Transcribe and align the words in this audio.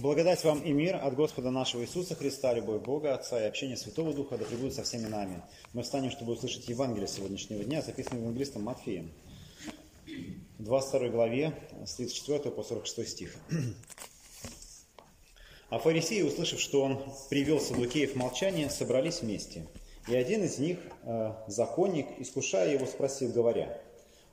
Благодать 0.00 0.44
вам 0.44 0.60
и 0.60 0.70
мир 0.70 0.94
от 0.94 1.16
Господа 1.16 1.50
нашего 1.50 1.82
Иисуса 1.82 2.14
Христа, 2.14 2.54
любовь 2.54 2.82
Бога, 2.82 3.14
Отца 3.14 3.42
и 3.42 3.48
общение 3.48 3.76
Святого 3.76 4.14
Духа 4.14 4.38
да 4.38 4.44
пребудет 4.44 4.74
со 4.74 4.84
всеми 4.84 5.08
нами. 5.08 5.42
Мы 5.72 5.82
встанем, 5.82 6.12
чтобы 6.12 6.34
услышать 6.34 6.68
Евангелие 6.68 7.08
сегодняшнего 7.08 7.64
дня, 7.64 7.82
записанное 7.82 8.20
евангелистом 8.20 8.62
Матфеем. 8.62 9.10
22 10.60 11.08
главе, 11.08 11.52
с 11.84 11.94
34 11.94 12.52
по 12.52 12.62
46 12.62 13.10
стих. 13.10 13.36
А 15.68 15.80
фарисеи, 15.80 16.22
услышав, 16.22 16.60
что 16.60 16.84
он 16.84 17.02
привел 17.28 17.58
Садукеев 17.58 18.12
в 18.12 18.16
молчание, 18.16 18.70
собрались 18.70 19.22
вместе. 19.22 19.66
И 20.06 20.14
один 20.14 20.44
из 20.44 20.58
них, 20.58 20.78
э, 21.02 21.32
законник, 21.48 22.06
искушая 22.20 22.72
его, 22.72 22.86
спросил, 22.86 23.32
говоря, 23.32 23.80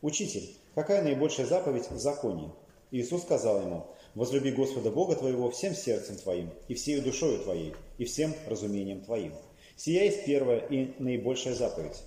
«Учитель, 0.03 0.55
какая 0.75 1.01
наибольшая 1.01 1.47
заповедь 1.47 1.89
в 1.89 1.97
законе?» 1.97 2.51
Иисус 2.91 3.23
сказал 3.23 3.61
ему, 3.61 3.87
Возлюби 4.15 4.51
Господа 4.51 4.91
Бога 4.91 5.15
твоего 5.15 5.51
всем 5.51 5.75
сердцем 5.75 6.15
твоим, 6.15 6.49
и 6.69 6.73
всею 6.73 7.01
душою 7.03 7.39
твоей, 7.39 7.73
и 7.97 8.05
всем 8.05 8.33
разумением 8.47 9.01
твоим. 9.01 9.33
Сия 9.75 10.05
есть 10.05 10.23
первая 10.25 10.59
и 10.59 10.93
наибольшая 10.99 11.53
заповедь. 11.53 12.01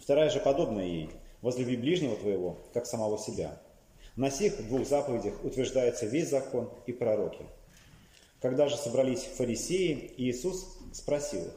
Вторая 0.00 0.28
же 0.28 0.40
подобная 0.40 0.86
ей. 0.86 1.10
Возлюби 1.40 1.76
ближнего 1.76 2.16
твоего, 2.16 2.58
как 2.74 2.86
самого 2.86 3.16
себя. 3.16 3.60
На 4.16 4.28
сих 4.28 4.66
двух 4.66 4.88
заповедях 4.88 5.44
утверждается 5.44 6.06
весь 6.06 6.30
закон 6.30 6.68
и 6.86 6.92
пророки. 6.92 7.46
Когда 8.40 8.68
же 8.68 8.76
собрались 8.76 9.22
фарисеи, 9.22 10.12
Иисус 10.16 10.78
спросил 10.92 11.46
их, 11.46 11.54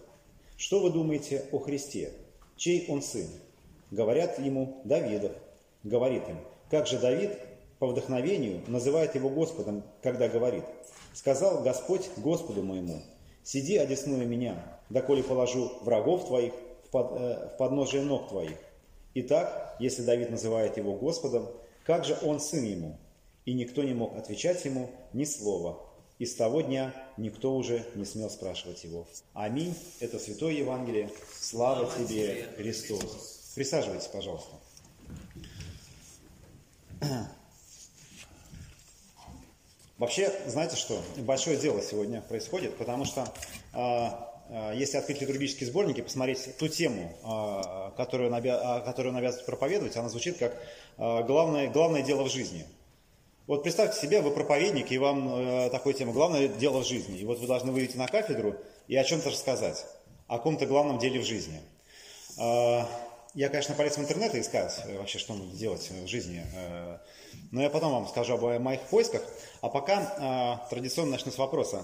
что 0.56 0.82
вы 0.82 0.92
думаете 0.92 1.46
о 1.52 1.58
Христе? 1.58 2.14
Чей 2.58 2.86
он 2.90 3.02
сын? 3.02 3.28
Говорят 3.90 4.38
ему, 4.38 4.82
Давидов. 4.86 5.32
Говорит 5.84 6.30
им, 6.30 6.38
как 6.70 6.86
же 6.86 7.00
Давид 7.00 7.32
по 7.80 7.88
вдохновению 7.88 8.62
называет 8.68 9.16
его 9.16 9.30
Господом, 9.30 9.84
когда 10.02 10.28
говорит, 10.28 10.64
«Сказал 11.14 11.62
Господь 11.64 12.10
Господу 12.18 12.64
моему, 12.64 13.02
сиди 13.44 13.78
одесную 13.78 14.28
меня, 14.28 14.80
доколе 14.90 15.24
положу 15.24 15.72
врагов 15.82 16.28
твоих 16.28 16.54
в, 16.86 16.90
под, 16.90 17.12
э, 17.14 17.50
в 17.54 17.58
подножие 17.58 18.04
ног 18.04 18.30
твоих». 18.30 18.58
Итак, 19.14 19.76
если 19.80 20.04
Давид 20.04 20.30
называет 20.30 20.78
его 20.78 20.94
Господом, 20.94 21.48
как 21.86 22.04
же 22.04 22.18
он 22.22 22.40
сын 22.40 22.64
ему? 22.64 22.98
И 23.46 23.54
никто 23.54 23.84
не 23.84 23.94
мог 23.94 24.18
отвечать 24.18 24.66
ему 24.66 24.90
ни 25.14 25.24
слова. 25.24 25.80
И 26.18 26.26
с 26.26 26.36
того 26.36 26.62
дня 26.62 26.94
никто 27.18 27.56
уже 27.56 27.86
не 27.96 28.06
смел 28.06 28.30
спрашивать 28.30 28.84
его. 28.84 29.06
Аминь. 29.34 29.76
Это 30.00 30.18
Святое 30.18 30.54
Евангелие. 30.54 31.10
Слава 31.40 31.90
тебе, 31.98 32.48
Христос. 32.58 33.54
Присаживайтесь, 33.56 34.08
пожалуйста. 34.08 34.56
Вообще, 39.98 40.30
знаете 40.46 40.76
что, 40.76 41.02
большое 41.18 41.56
дело 41.56 41.82
сегодня 41.82 42.22
происходит, 42.22 42.76
потому 42.78 43.06
что 43.06 43.32
э, 43.74 44.08
э, 44.50 44.74
если 44.76 44.98
открыть 44.98 45.22
литургические 45.22 45.68
сборники, 45.68 46.02
посмотреть 46.02 46.58
ту 46.58 46.68
тему, 46.68 47.14
э, 47.24 47.96
которую, 47.96 48.30
он 48.30 48.36
обя... 48.36 48.82
которую 48.82 49.14
он 49.14 49.20
обязан 49.20 49.46
проповедовать, 49.46 49.96
она 49.96 50.10
звучит 50.10 50.38
как 50.38 50.58
главное, 50.98 51.70
главное 51.70 52.02
дело 52.02 52.24
в 52.24 52.30
жизни. 52.30 52.66
Вот 53.48 53.64
представьте 53.64 54.02
себе, 54.02 54.22
вы 54.22 54.32
проповедник, 54.32 54.92
и 54.92 54.98
вам 54.98 55.30
э, 55.30 55.70
такое 55.70 55.94
тема 55.94 56.12
«Главное 56.12 56.48
дело 56.48 56.82
в 56.82 56.88
жизни». 56.88 57.20
И 57.20 57.26
вот 57.26 57.40
вы 57.40 57.46
должны 57.46 57.72
выйти 57.72 57.96
на 57.96 58.08
кафедру 58.08 58.56
и 58.88 58.96
о 58.96 59.04
чем-то 59.04 59.30
рассказать, 59.30 59.86
о 60.28 60.38
каком-то 60.38 60.66
главном 60.66 60.98
деле 60.98 61.22
в 61.22 61.26
жизни. 61.26 61.62
Э, 63.36 63.40
я, 63.40 63.50
конечно, 63.50 63.76
полез 63.76 63.98
в 63.98 64.02
интернет 64.02 64.34
и 64.36 64.42
искать 64.42 64.82
э, 64.86 64.98
вообще, 64.98 65.20
что 65.20 65.34
надо 65.34 65.56
делать 65.56 65.90
в 65.90 66.08
жизни. 66.08 66.44
Э, 66.56 66.98
но 67.52 67.62
я 67.62 67.70
потом 67.70 67.92
вам 67.92 68.08
скажу 68.08 68.36
об 68.36 68.62
моих 68.62 68.82
поисках. 68.82 69.22
А 69.62 69.70
пока 69.70 70.62
э, 70.66 70.70
традиционно 70.70 71.12
начну 71.12 71.32
с 71.32 71.38
вопроса. 71.38 71.84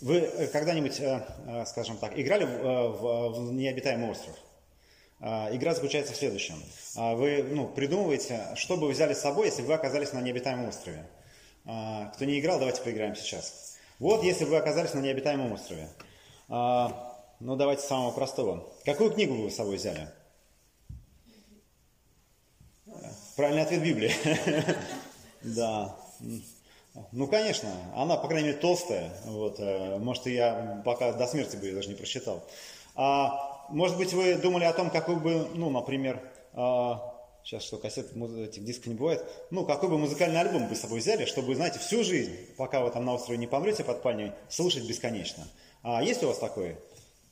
Вы 0.00 0.48
когда-нибудь, 0.50 0.98
скажем 1.68 1.98
так, 1.98 2.18
играли 2.18 2.44
в 2.44 3.52
необитаемый 3.52 4.10
остров? 4.10 4.34
Игра 5.20 5.74
заключается 5.74 6.14
в 6.14 6.16
следующем. 6.16 6.54
Вы 6.94 7.42
ну, 7.42 7.68
придумываете, 7.68 8.46
что 8.54 8.78
бы 8.78 8.86
вы 8.86 8.94
взяли 8.94 9.12
с 9.12 9.20
собой, 9.20 9.48
если 9.48 9.60
бы 9.60 9.68
вы 9.68 9.74
оказались 9.74 10.14
на 10.14 10.22
необитаемом 10.22 10.70
острове. 10.70 11.06
Кто 11.64 12.24
не 12.24 12.40
играл, 12.40 12.58
давайте 12.58 12.80
поиграем 12.80 13.14
сейчас. 13.14 13.76
Вот 13.98 14.24
если 14.24 14.44
бы 14.46 14.52
вы 14.52 14.56
оказались 14.56 14.94
на 14.94 15.00
необитаемом 15.00 15.52
острове. 15.52 15.86
Ну, 17.40 17.56
давайте 17.56 17.82
с 17.82 17.86
самого 17.86 18.10
простого. 18.10 18.68
Какую 18.84 19.12
книгу 19.12 19.34
вы 19.34 19.50
с 19.50 19.56
собой 19.56 19.76
взяли? 19.76 20.10
Правильный 23.36 23.62
ответ 23.62 23.82
Библия. 23.82 24.12
Да. 25.42 25.96
Ну, 27.12 27.26
конечно, 27.26 27.70
она, 27.96 28.18
по 28.18 28.28
крайней 28.28 28.48
мере, 28.48 28.58
толстая. 28.58 29.10
Вот, 29.24 29.58
э, 29.58 29.96
может, 29.96 30.26
я 30.26 30.82
пока 30.84 31.14
до 31.14 31.26
смерти 31.26 31.56
бы 31.56 31.64
ее 31.64 31.74
даже 31.74 31.88
не 31.88 31.94
прочитал. 31.94 32.44
А, 32.94 33.66
может 33.70 33.96
быть, 33.96 34.12
вы 34.12 34.34
думали 34.34 34.64
о 34.64 34.74
том, 34.74 34.90
какой 34.90 35.16
бы, 35.16 35.48
ну, 35.54 35.70
например, 35.70 36.20
а, 36.52 37.14
сейчас 37.42 37.62
что, 37.62 37.78
кассет, 37.78 38.14
этих 38.14 38.64
дисков 38.66 38.88
не 38.88 38.94
бывает, 38.96 39.24
ну, 39.50 39.64
какой 39.64 39.88
бы 39.88 39.96
музыкальный 39.96 40.40
альбом 40.40 40.68
вы 40.68 40.76
с 40.76 40.80
собой 40.80 40.98
взяли, 40.98 41.24
чтобы, 41.24 41.54
знаете, 41.54 41.78
всю 41.78 42.04
жизнь, 42.04 42.36
пока 42.58 42.82
вы 42.82 42.90
там 42.90 43.06
на 43.06 43.14
острове 43.14 43.38
не 43.38 43.46
помрете 43.46 43.82
под 43.82 44.02
пальней, 44.02 44.32
слушать 44.50 44.86
бесконечно. 44.86 45.48
А 45.82 46.02
есть 46.02 46.22
у 46.22 46.26
вас 46.26 46.36
такое? 46.36 46.76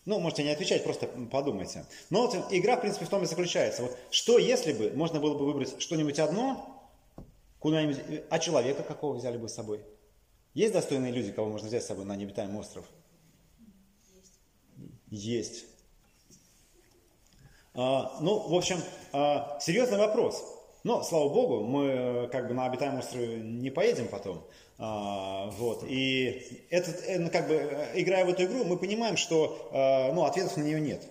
Ну, 0.09 0.19
можете 0.21 0.43
не 0.43 0.49
отвечать, 0.49 0.85
просто 0.85 1.07
подумайте. 1.31 1.85
Но 2.09 2.23
вот 2.23 2.51
игра, 2.51 2.77
в 2.77 2.81
принципе, 2.81 3.05
в 3.05 3.11
том 3.11 3.25
и 3.25 3.27
заключается. 3.27 3.83
Вот 3.83 3.99
что 4.11 4.39
если 4.39 4.73
бы 4.73 4.91
можно 4.97 5.21
было 5.21 5.37
бы 5.37 5.45
выбрать 5.45 5.83
что-нибудь 5.83 6.19
одно, 6.19 6.83
куда-нибудь, 7.59 8.23
а 8.31 8.39
человека 8.39 8.83
какого 8.83 9.17
взяли 9.17 9.37
бы 9.37 9.51
с 9.51 9.55
собой? 9.55 9.85
Есть 10.55 10.73
достойные 10.73 11.13
люди, 11.13 11.31
кого 11.31 11.51
можно 11.51 11.69
взять 11.69 11.83
с 11.83 11.89
собой 11.89 12.07
на 12.07 12.17
необитаемый 12.17 12.59
остров? 12.59 12.87
Есть. 15.11 15.67
А, 17.75 18.17
ну, 18.23 18.49
в 18.49 18.55
общем, 18.55 18.79
а, 19.13 19.59
серьезный 19.61 19.99
вопрос. 19.99 20.43
Но, 20.85 21.03
слава 21.03 21.29
богу, 21.29 21.65
мы 21.65 21.85
э, 21.85 22.29
как 22.29 22.49
бы 22.49 22.55
на 22.55 22.65
обитаемом 22.65 23.01
острове 23.01 23.43
не 23.43 23.69
поедем 23.69 24.09
потом. 24.09 24.43
А, 24.79 25.51
вот. 25.59 25.85
И 25.89 26.67
этот, 26.71 27.03
э, 27.05 27.19
ну, 27.19 27.31
как 27.31 27.49
бы, 27.49 27.55
э, 27.55 28.01
играя 28.01 28.25
в 28.25 28.29
эту 28.29 28.45
игру, 28.45 28.65
мы 28.65 28.77
понимаем, 28.77 29.17
что 29.17 29.71
э, 29.73 30.13
ну, 30.13 30.25
ответов 30.25 30.57
на 30.57 30.63
нее 30.63 30.81
нет. 30.81 31.03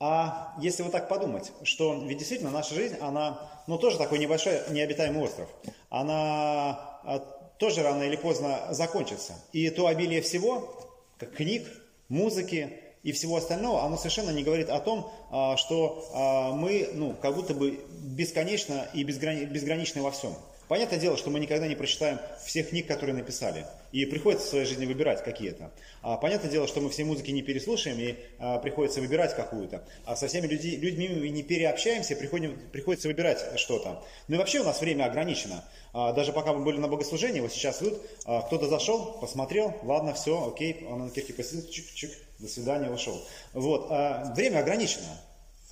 А 0.00 0.54
если 0.60 0.82
вот 0.82 0.92
так 0.92 1.08
подумать, 1.08 1.52
что 1.62 1.94
ведь 1.94 2.18
действительно 2.18 2.50
наша 2.50 2.74
жизнь, 2.74 2.96
она, 3.00 3.40
ну, 3.66 3.78
тоже 3.78 3.98
такой 3.98 4.18
небольшой 4.18 4.60
необитаемый 4.70 5.22
остров, 5.24 5.48
она 5.90 7.00
а, 7.04 7.18
тоже 7.58 7.82
рано 7.82 8.04
или 8.04 8.14
поздно 8.14 8.68
закончится. 8.70 9.34
И 9.52 9.70
то 9.70 9.88
обилие 9.88 10.22
всего, 10.22 10.88
как 11.18 11.32
книг, 11.34 11.66
музыки 12.08 12.74
и 13.02 13.10
всего 13.10 13.36
остального, 13.36 13.82
оно 13.82 13.96
совершенно 13.96 14.30
не 14.30 14.44
говорит 14.44 14.70
о 14.70 14.78
том, 14.78 15.10
а, 15.32 15.56
что 15.56 16.54
мы, 16.54 16.90
ну, 16.94 17.16
как 17.20 17.34
будто 17.34 17.54
бы 17.54 17.80
бесконечно 18.00 18.88
и 18.94 19.02
безграничны 19.02 20.00
во 20.00 20.12
всем. 20.12 20.32
Понятное 20.68 20.98
дело, 20.98 21.16
что 21.16 21.30
мы 21.30 21.40
никогда 21.40 21.66
не 21.66 21.74
прочитаем 21.74 22.18
всех 22.44 22.68
книг, 22.68 22.86
которые 22.86 23.16
написали. 23.16 23.66
И 23.90 24.04
приходится 24.04 24.46
в 24.46 24.50
своей 24.50 24.66
жизни 24.66 24.84
выбирать 24.84 25.24
какие-то. 25.24 25.72
А 26.02 26.18
понятное 26.18 26.50
дело, 26.50 26.68
что 26.68 26.82
мы 26.82 26.90
все 26.90 27.04
музыки 27.04 27.30
не 27.30 27.40
переслушаем, 27.40 27.98
и 27.98 28.16
а, 28.38 28.58
приходится 28.58 29.00
выбирать 29.00 29.34
какую-то. 29.34 29.82
А 30.04 30.14
со 30.14 30.28
всеми 30.28 30.46
люди, 30.46 30.68
людьми 30.68 31.08
мы 31.08 31.28
не 31.30 31.42
переобщаемся, 31.42 32.16
приходим, 32.16 32.58
приходится 32.70 33.08
выбирать 33.08 33.42
что-то. 33.56 34.04
Ну 34.28 34.34
и 34.36 34.38
вообще 34.38 34.60
у 34.60 34.64
нас 34.64 34.80
время 34.80 35.04
ограничено. 35.04 35.64
А, 35.94 36.12
даже 36.12 36.34
пока 36.34 36.52
мы 36.52 36.62
были 36.62 36.76
на 36.76 36.88
богослужении, 36.88 37.40
вот 37.40 37.50
сейчас 37.50 37.80
идут, 37.80 38.02
а, 38.26 38.42
кто-то 38.42 38.68
зашел, 38.68 39.18
посмотрел, 39.20 39.74
ладно, 39.82 40.12
все, 40.12 40.46
окей, 40.46 40.86
он 40.86 41.06
на 41.06 41.10
кирке 41.10 41.32
посидел, 41.32 41.64
чик-чик, 41.70 42.10
до 42.38 42.46
свидания, 42.46 42.90
ушел. 42.90 43.26
Вот, 43.54 43.86
а, 43.88 44.34
время 44.36 44.58
ограничено. 44.58 45.18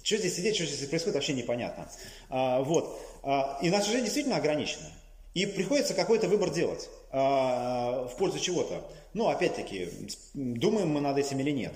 Что 0.07 0.19
здесь 0.19 0.37
сидеть, 0.37 0.55
что 0.55 0.67
здесь 0.67 0.89
происходит, 0.89 1.17
вообще 1.17 1.33
непонятно. 1.33 1.89
А, 2.31 2.63
вот. 2.63 2.97
А, 3.27 3.59
и 3.61 3.71
наша 3.71 3.91
жизнь 3.91 4.05
действительно 4.05 4.37
ограничена. 4.37 4.87
И 5.35 5.47
приходится 5.47 5.95
какой-то 5.95 6.29
выбор 6.29 6.51
делать 6.51 6.89
а, 7.11 8.07
в 8.07 8.17
пользу 8.17 8.39
чего-то. 8.39 8.81
Ну, 9.15 9.29
опять-таки, 9.29 9.91
думаем 10.33 10.91
мы 10.91 11.01
над 11.01 11.19
этим 11.19 11.41
или 11.41 11.51
нет. 11.51 11.75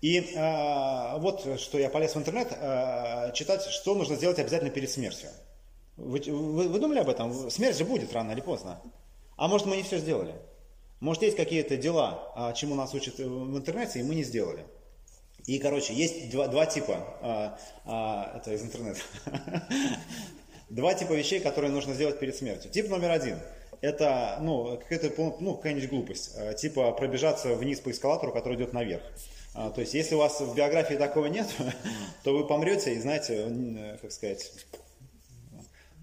И 0.00 0.32
а, 0.36 1.18
вот 1.18 1.60
что 1.60 1.78
я 1.78 1.90
полез 1.90 2.14
в 2.14 2.18
интернет 2.18 2.48
а, 2.50 3.30
читать, 3.32 3.62
что 3.62 3.94
нужно 3.94 4.16
сделать 4.16 4.38
обязательно 4.38 4.70
перед 4.70 4.90
смертью. 4.90 5.28
Вы, 5.98 6.18
вы, 6.26 6.68
вы 6.68 6.78
думали 6.78 7.00
об 7.00 7.10
этом? 7.10 7.50
Смерть 7.50 7.76
же 7.76 7.84
будет 7.84 8.12
рано 8.14 8.32
или 8.32 8.40
поздно. 8.40 8.80
А 9.36 9.48
может 9.48 9.66
мы 9.66 9.76
не 9.76 9.82
все 9.82 9.98
сделали? 9.98 10.34
Может 11.00 11.22
есть 11.22 11.36
какие-то 11.36 11.76
дела, 11.76 12.54
чему 12.56 12.74
нас 12.74 12.94
учат 12.94 13.18
в 13.18 13.56
интернете, 13.56 14.00
и 14.00 14.02
мы 14.02 14.14
не 14.14 14.24
сделали. 14.24 14.64
И, 15.46 15.58
короче, 15.58 15.94
есть 15.94 16.30
два, 16.30 16.48
два 16.48 16.66
типа, 16.66 16.96
а, 17.22 17.58
а, 17.84 18.36
это 18.36 18.52
из 18.52 18.62
интернета, 18.62 19.00
два 20.68 20.94
типа 20.94 21.12
вещей, 21.12 21.40
которые 21.40 21.70
нужно 21.70 21.94
сделать 21.94 22.18
перед 22.18 22.36
смертью. 22.36 22.70
Тип 22.70 22.88
номер 22.88 23.10
один– 23.10 23.38
это 23.80 24.38
ну, 24.40 24.78
какая-то 24.78 25.12
ну, 25.40 25.54
какая-нибудь 25.56 25.88
глупость, 25.88 26.32
а, 26.36 26.54
типа 26.54 26.92
пробежаться 26.92 27.54
вниз 27.54 27.80
по 27.80 27.90
эскалатору, 27.90 28.32
который 28.32 28.56
идет 28.56 28.72
наверх. 28.72 29.02
А, 29.54 29.70
то 29.70 29.80
есть, 29.80 29.94
если 29.94 30.14
у 30.14 30.18
вас 30.18 30.40
в 30.40 30.54
биографии 30.54 30.94
такого 30.94 31.26
нет, 31.26 31.48
то 32.24 32.36
вы 32.36 32.46
помрете 32.46 32.94
и 32.94 33.00
знаете, 33.00 33.96
как 34.00 34.12
сказать, 34.12 34.52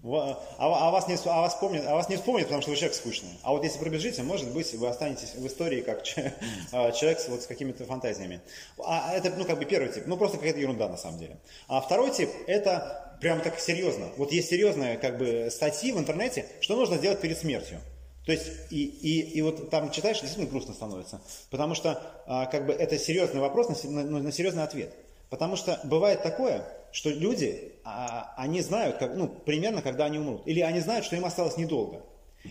А, 0.06 0.38
а, 0.58 0.90
вас 0.90 1.08
не, 1.08 1.14
а, 1.24 1.40
вас 1.40 1.54
помнят, 1.54 1.84
а 1.86 1.94
вас 1.94 2.10
не 2.10 2.16
вспомнят, 2.16 2.44
потому 2.44 2.60
что 2.60 2.70
вы 2.70 2.76
человек 2.76 2.94
скучный. 2.94 3.30
А 3.42 3.52
вот 3.52 3.64
если 3.64 3.78
пробежите, 3.78 4.22
может 4.22 4.52
быть, 4.52 4.74
вы 4.74 4.86
останетесь 4.86 5.34
в 5.34 5.46
истории 5.46 5.80
как 5.80 6.02
а, 6.72 6.92
человек 6.92 7.20
с, 7.20 7.28
вот, 7.28 7.42
с 7.42 7.46
какими-то 7.46 7.86
фантазиями. 7.86 8.42
А 8.84 9.14
это, 9.14 9.32
ну, 9.34 9.46
как 9.46 9.58
бы 9.58 9.64
первый 9.64 9.90
тип. 9.90 10.04
Ну, 10.06 10.18
просто 10.18 10.36
какая-то 10.36 10.60
ерунда 10.60 10.88
на 10.88 10.98
самом 10.98 11.18
деле. 11.18 11.38
А 11.68 11.80
второй 11.80 12.10
тип, 12.10 12.28
это 12.46 13.16
прям 13.20 13.40
так 13.40 13.58
серьезно. 13.58 14.10
Вот 14.18 14.30
есть 14.30 14.50
серьезные, 14.50 14.98
как 14.98 15.16
бы, 15.16 15.48
статьи 15.50 15.90
в 15.90 15.98
интернете, 15.98 16.44
что 16.60 16.76
нужно 16.76 16.98
сделать 16.98 17.22
перед 17.22 17.38
смертью. 17.38 17.80
То 18.26 18.32
есть, 18.32 18.50
и, 18.70 18.84
и, 18.84 19.20
и 19.20 19.42
вот 19.42 19.70
там 19.70 19.90
читаешь, 19.90 20.20
действительно 20.20 20.50
грустно 20.50 20.74
становится. 20.74 21.22
Потому 21.50 21.74
что, 21.74 22.02
а, 22.26 22.44
как 22.44 22.66
бы, 22.66 22.74
это 22.74 22.98
серьезный 22.98 23.40
вопрос 23.40 23.84
на, 23.84 23.90
на, 24.02 24.18
на 24.20 24.32
серьезный 24.32 24.64
ответ. 24.64 24.94
Потому 25.30 25.56
что 25.56 25.80
бывает 25.84 26.22
такое, 26.22 26.66
что 26.94 27.10
люди, 27.10 27.72
а, 27.82 28.32
они 28.36 28.60
знают, 28.60 28.98
как, 28.98 29.16
ну, 29.16 29.26
примерно, 29.26 29.82
когда 29.82 30.04
они 30.04 30.20
умрут. 30.20 30.46
Или 30.46 30.60
они 30.60 30.78
знают, 30.78 31.04
что 31.04 31.16
им 31.16 31.24
осталось 31.24 31.56
недолго. 31.56 32.02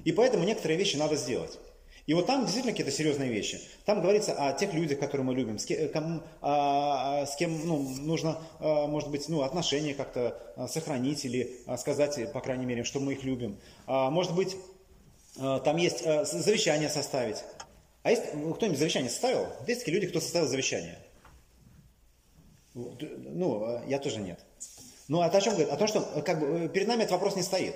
И 0.03 0.11
поэтому 0.11 0.43
некоторые 0.43 0.77
вещи 0.77 0.97
надо 0.97 1.15
сделать. 1.15 1.57
И 2.07 2.13
вот 2.13 2.25
там 2.25 2.41
действительно 2.41 2.73
какие-то 2.73 2.91
серьезные 2.91 3.29
вещи. 3.29 3.61
Там 3.85 4.01
говорится 4.01 4.33
о 4.33 4.51
тех 4.51 4.73
людях, 4.73 4.99
которые 4.99 5.25
мы 5.25 5.33
любим, 5.33 5.57
с 5.57 5.65
кем, 5.65 5.87
кому, 5.87 6.21
а, 6.41 7.25
с 7.25 7.37
кем 7.37 7.65
ну, 7.65 7.79
нужно, 8.01 8.37
а, 8.59 8.85
может 8.87 9.09
быть, 9.09 9.29
ну, 9.29 9.43
отношения 9.43 9.93
как-то 9.93 10.37
а, 10.57 10.67
сохранить 10.67 11.23
или 11.23 11.61
а, 11.65 11.77
сказать, 11.77 12.33
по 12.33 12.41
крайней 12.41 12.65
мере, 12.65 12.83
что 12.83 12.99
мы 12.99 13.13
их 13.13 13.23
любим. 13.23 13.57
А, 13.87 14.09
может 14.09 14.35
быть, 14.35 14.57
а, 15.39 15.61
там 15.61 15.77
есть 15.77 16.05
а, 16.05 16.25
завещание 16.25 16.89
составить. 16.89 17.37
А 18.01 18.11
есть 18.11 18.23
кто-нибудь 18.55 18.77
завещание 18.77 19.09
составил? 19.09 19.47
Есть 19.65 19.79
такие 19.85 19.95
люди, 19.95 20.07
кто 20.07 20.19
составил 20.19 20.49
завещание. 20.49 20.99
Ну, 22.73 23.63
а, 23.63 23.83
я 23.87 23.99
тоже 23.99 24.19
нет. 24.19 24.39
Ну, 25.07 25.21
а 25.21 25.25
о 25.25 25.41
чем 25.41 25.53
говорит? 25.53 25.71
О 25.71 25.77
том, 25.77 25.87
что 25.87 26.01
как 26.25 26.39
бы, 26.39 26.69
перед 26.69 26.87
нами 26.87 27.01
этот 27.01 27.11
вопрос 27.11 27.35
не 27.35 27.43
стоит. 27.43 27.75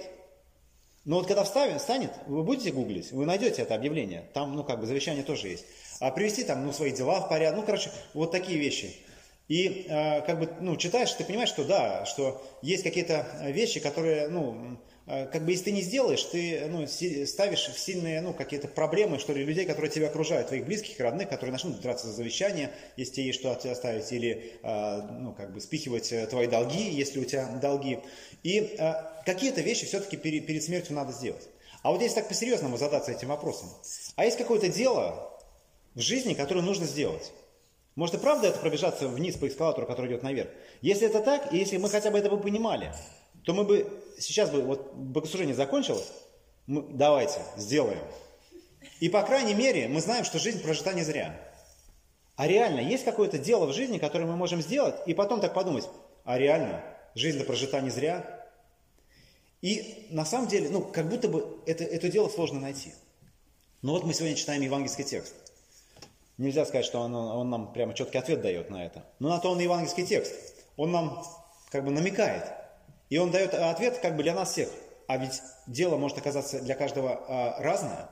Но 1.06 1.18
вот 1.18 1.28
когда 1.28 1.44
вставит, 1.44 1.82
станет, 1.82 2.12
вы 2.28 2.44
будете 2.44 2.72
гуглить, 2.72 3.12
вы 3.12 3.26
найдете 3.26 3.62
это 3.62 3.76
объявление. 3.76 4.30
Там, 4.34 4.56
ну, 4.56 4.64
как 4.64 4.80
бы, 4.80 4.86
завещание 4.86 5.24
тоже 5.24 5.48
есть. 5.48 5.66
А 6.00 6.12
привести 6.12 6.44
там, 6.44 6.66
ну, 6.66 6.74
свои 6.74 6.92
дела 6.92 7.22
в 7.22 7.30
порядок. 7.30 7.60
Ну, 7.60 7.66
короче, 7.66 7.92
вот 8.14 8.32
такие 8.32 8.60
вещи. 8.60 8.96
И, 9.48 9.86
э, 9.88 10.22
как 10.22 10.40
бы, 10.40 10.50
ну, 10.60 10.76
читаешь, 10.76 11.14
ты 11.14 11.24
понимаешь, 11.24 11.50
что 11.50 11.64
да, 11.64 12.06
что 12.06 12.46
есть 12.62 12.84
какие-то 12.84 13.26
вещи, 13.46 13.80
которые, 13.80 14.28
ну, 14.28 14.78
Э, 14.78 14.97
как 15.08 15.46
бы 15.46 15.52
если 15.52 15.66
ты 15.66 15.72
не 15.72 15.82
сделаешь, 15.82 16.22
ты 16.24 16.68
ну, 16.68 16.86
ставишь 17.26 17.68
в 17.68 17.80
сильные 17.80 18.22
ну, 18.22 18.34
какие-то 18.34 18.68
проблемы, 18.68 19.20
что 19.20 19.34
ли, 19.34 19.46
людей, 19.46 19.66
которые 19.66 19.90
тебя 19.90 20.08
окружают, 20.08 20.50
твоих 20.50 20.66
близких, 20.66 21.00
родных, 21.00 21.30
которые 21.30 21.54
начнут 21.54 21.80
драться 21.80 22.08
за 22.08 22.14
завещание, 22.14 22.72
если 22.98 23.14
тебе 23.14 23.28
есть 23.28 23.40
что 23.40 23.52
от 23.52 23.62
тебя 23.62 23.72
оставить, 23.72 24.12
или 24.12 24.60
э, 24.62 25.02
ну, 25.20 25.34
как 25.34 25.54
бы 25.54 25.62
спихивать 25.62 26.12
э, 26.12 26.28
твои 26.28 26.48
долги, 26.48 26.90
если 26.90 27.20
у 27.20 27.26
тебя 27.26 27.48
долги. 27.62 28.00
И 28.44 28.78
какие-то 29.26 29.62
вещи 29.62 29.86
все-таки 29.86 30.18
перед 30.18 30.64
смертью 30.64 30.96
надо 30.96 31.12
сделать. 31.12 31.48
А 31.84 31.92
вот 31.92 32.02
если 32.02 32.16
так 32.16 32.28
по-серьезному 32.28 32.78
задаться 32.78 33.12
этим 33.12 33.30
вопросом, 33.30 33.70
а 34.16 34.26
есть 34.26 34.38
какое-то 34.38 34.68
дело 34.68 35.32
в 35.96 36.02
жизни, 36.02 36.34
которое 36.34 36.62
нужно 36.62 36.86
сделать? 36.86 37.32
Может 37.96 38.16
и 38.16 38.18
правда 38.20 38.50
это 38.50 38.60
пробежаться 38.60 39.08
вниз 39.08 39.38
по 39.38 39.48
эскалатору, 39.48 39.88
который 39.88 40.12
идет 40.12 40.22
наверх? 40.22 40.50
Если 40.82 41.08
это 41.08 41.20
так, 41.20 41.54
и 41.54 41.58
если 41.58 41.78
мы 41.78 41.90
хотя 41.90 42.12
бы 42.12 42.20
это 42.20 42.30
бы 42.30 42.40
понимали, 42.40 42.94
то 43.48 43.54
мы 43.54 43.64
бы 43.64 43.90
сейчас 44.20 44.50
бы, 44.50 44.62
вот 44.62 44.94
богослужение 44.94 45.56
закончилось, 45.56 46.12
мы, 46.66 46.82
давайте, 46.82 47.40
сделаем. 47.56 48.02
И 49.00 49.08
по 49.08 49.24
крайней 49.24 49.54
мере, 49.54 49.88
мы 49.88 50.02
знаем, 50.02 50.26
что 50.26 50.38
жизнь 50.38 50.62
прожита 50.62 50.92
не 50.92 51.04
зря. 51.04 51.40
А 52.36 52.46
реально, 52.46 52.82
есть 52.82 53.06
какое-то 53.06 53.38
дело 53.38 53.66
в 53.66 53.74
жизни, 53.74 54.00
которое 54.00 54.26
мы 54.26 54.36
можем 54.36 54.62
сделать, 54.62 54.96
и 55.06 55.14
потом 55.14 55.40
так 55.40 55.54
подумать, 55.54 55.88
а 56.26 56.38
реально, 56.38 56.84
жизнь 57.16 57.42
прожита 57.46 57.80
не 57.80 57.90
зря? 57.90 58.46
И 59.62 60.08
на 60.10 60.26
самом 60.26 60.50
деле, 60.50 60.68
ну, 60.68 60.82
как 60.82 61.08
будто 61.08 61.30
бы 61.30 61.62
это, 61.66 61.86
это 61.86 62.10
дело 62.10 62.28
сложно 62.28 62.60
найти. 62.60 62.94
Но 63.82 63.94
вот 63.94 64.04
мы 64.04 64.14
сегодня 64.14 64.36
читаем 64.36 64.62
евангельский 64.62 65.06
текст. 65.06 65.36
Нельзя 66.38 66.66
сказать, 66.66 66.86
что 66.86 67.00
он, 67.00 67.16
он 67.16 67.50
нам 67.50 67.72
прямо 67.72 67.94
четкий 67.94 68.18
ответ 68.18 68.42
дает 68.42 68.70
на 68.70 68.86
это. 68.86 69.06
Но 69.20 69.30
на 69.30 69.40
то 69.40 69.52
он 69.52 69.60
и 69.62 69.64
евангельский 69.64 70.06
текст. 70.06 70.36
Он 70.76 70.92
нам 70.92 71.24
как 71.70 71.86
бы 71.86 71.92
намекает, 71.92 72.44
и 73.10 73.18
он 73.18 73.32
дает 73.32 73.54
ответ 73.54 74.00
как 74.00 74.16
бы 74.16 74.24
для 74.24 74.34
нас 74.34 74.52
всех. 74.52 74.70
А 75.08 75.18
ведь 75.18 75.42
дело 75.66 75.98
может 75.98 76.18
оказаться 76.18 76.60
для 76.60 76.76
каждого 76.76 77.24
а, 77.28 77.62
разное. 77.62 78.10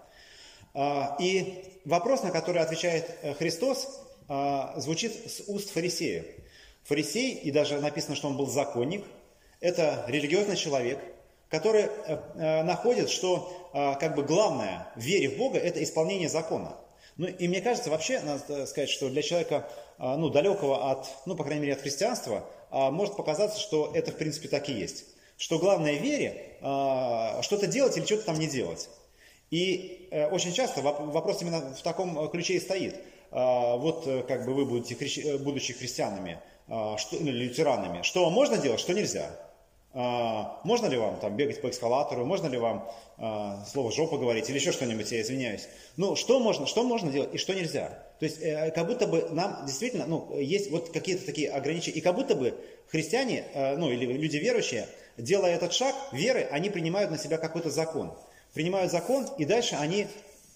А, 0.74 1.18
и 1.20 1.80
вопрос, 1.84 2.24
на 2.24 2.32
который 2.32 2.62
отвечает 2.62 3.10
э, 3.22 3.34
Христос, 3.34 4.02
а, 4.28 4.74
звучит 4.78 5.30
с 5.30 5.44
уст 5.48 5.72
фарисея. 5.72 6.26
Фарисей, 6.84 7.34
и 7.34 7.52
даже 7.52 7.80
написано, 7.82 8.16
что 8.16 8.28
он 8.28 8.38
был 8.38 8.48
законник, 8.48 9.04
это 9.60 10.06
религиозный 10.08 10.56
человек, 10.56 11.00
который 11.50 11.84
э, 11.84 12.64
находит, 12.64 13.10
что 13.10 13.72
как 14.00 14.16
бы 14.16 14.24
главное 14.24 14.88
в 14.96 15.02
вере 15.02 15.30
в 15.30 15.38
Бога– 15.38 15.58
это 15.60 15.84
исполнение 15.84 16.30
закона. 16.30 16.78
Ну 17.18 17.28
и 17.28 17.48
мне 17.48 17.62
кажется, 17.62 17.90
вообще, 17.90 18.22
надо 18.22 18.66
сказать, 18.66 18.90
что 18.90 19.10
для 19.10 19.22
человека, 19.22 19.70
ну, 19.98 20.30
далекого 20.30 20.92
от, 20.92 21.08
ну, 21.26 21.36
по 21.36 21.44
крайней 21.44 21.62
мере, 21.62 21.74
от 21.74 21.82
христианства, 21.82 22.38
а, 22.38 22.44
может 22.72 23.16
показаться, 23.16 23.60
что 23.60 23.92
это 23.94 24.12
в 24.12 24.18
принципе 24.18 24.48
так 24.48 24.70
и 24.70 24.74
есть. 24.74 25.06
Что 25.38 25.60
главное 25.60 26.00
в 26.00 26.02
вере 26.02 26.58
а, 26.62 27.42
что-то 27.42 27.68
делать 27.68 27.98
или 27.98 28.06
что-то 28.06 28.26
там 28.26 28.40
не 28.40 28.48
делать. 28.48 28.90
И 29.52 30.08
э, 30.12 30.28
очень 30.28 30.54
часто 30.54 30.82
вопрос 30.82 31.42
именно 31.42 31.74
в 31.74 31.82
таком 31.82 32.30
ключе 32.30 32.56
и 32.56 32.60
стоит. 32.60 32.96
А, 33.32 33.76
вот 33.76 34.08
э, 34.08 34.24
как 34.24 34.46
бы 34.46 34.54
вы 34.54 34.66
будете, 34.66 34.96
э, 35.22 35.38
будучи 35.38 35.74
христианами, 35.74 36.40
что, 36.66 37.18
ну, 37.20 37.30
лютеранами, 37.30 38.02
что 38.02 38.28
можно 38.32 38.58
делать, 38.58 38.80
что 38.80 38.94
нельзя. 38.94 39.30
А, 39.98 40.60
можно 40.66 40.88
ли 40.88 40.98
вам 40.98 41.18
там 41.22 41.38
бегать 41.38 41.62
по 41.62 41.70
эскалатору, 41.70 42.26
можно 42.26 42.48
ли 42.48 42.58
вам 42.58 42.92
а, 43.18 43.64
слово 43.66 43.94
жопа 43.94 44.18
говорить 44.18 44.50
или 44.50 44.58
еще 44.58 44.74
что-нибудь, 44.74 45.10
я 45.10 45.22
извиняюсь. 45.22 45.70
Ну, 45.96 46.18
что 46.18 46.42
можно, 46.42 46.68
что 46.68 46.84
можно 46.84 47.10
делать 47.10 47.34
и 47.34 47.38
что 47.38 47.54
нельзя. 47.54 48.04
То 48.20 48.26
есть, 48.26 48.42
э, 48.42 48.72
как 48.72 48.88
будто 48.88 49.08
бы 49.08 49.30
нам 49.32 49.66
действительно, 49.66 50.06
ну, 50.06 50.38
есть 50.38 50.70
вот 50.70 50.92
какие-то 50.92 51.26
такие 51.26 51.50
ограничения, 51.50 51.98
и 51.98 52.02
как 52.02 52.16
будто 52.16 52.36
бы 52.36 52.58
христиане, 52.88 53.46
э, 53.54 53.78
ну, 53.78 53.90
или 53.90 54.06
люди 54.06 54.36
верующие, 54.36 54.86
делая 55.16 55.56
этот 55.56 55.72
шаг 55.72 55.96
веры, 56.12 56.46
они 56.52 56.70
принимают 56.70 57.10
на 57.10 57.18
себя 57.18 57.38
какой-то 57.38 57.70
закон. 57.70 58.14
Принимают 58.54 58.92
закон, 58.92 59.26
и 59.38 59.46
дальше 59.46 59.76
они 59.76 60.08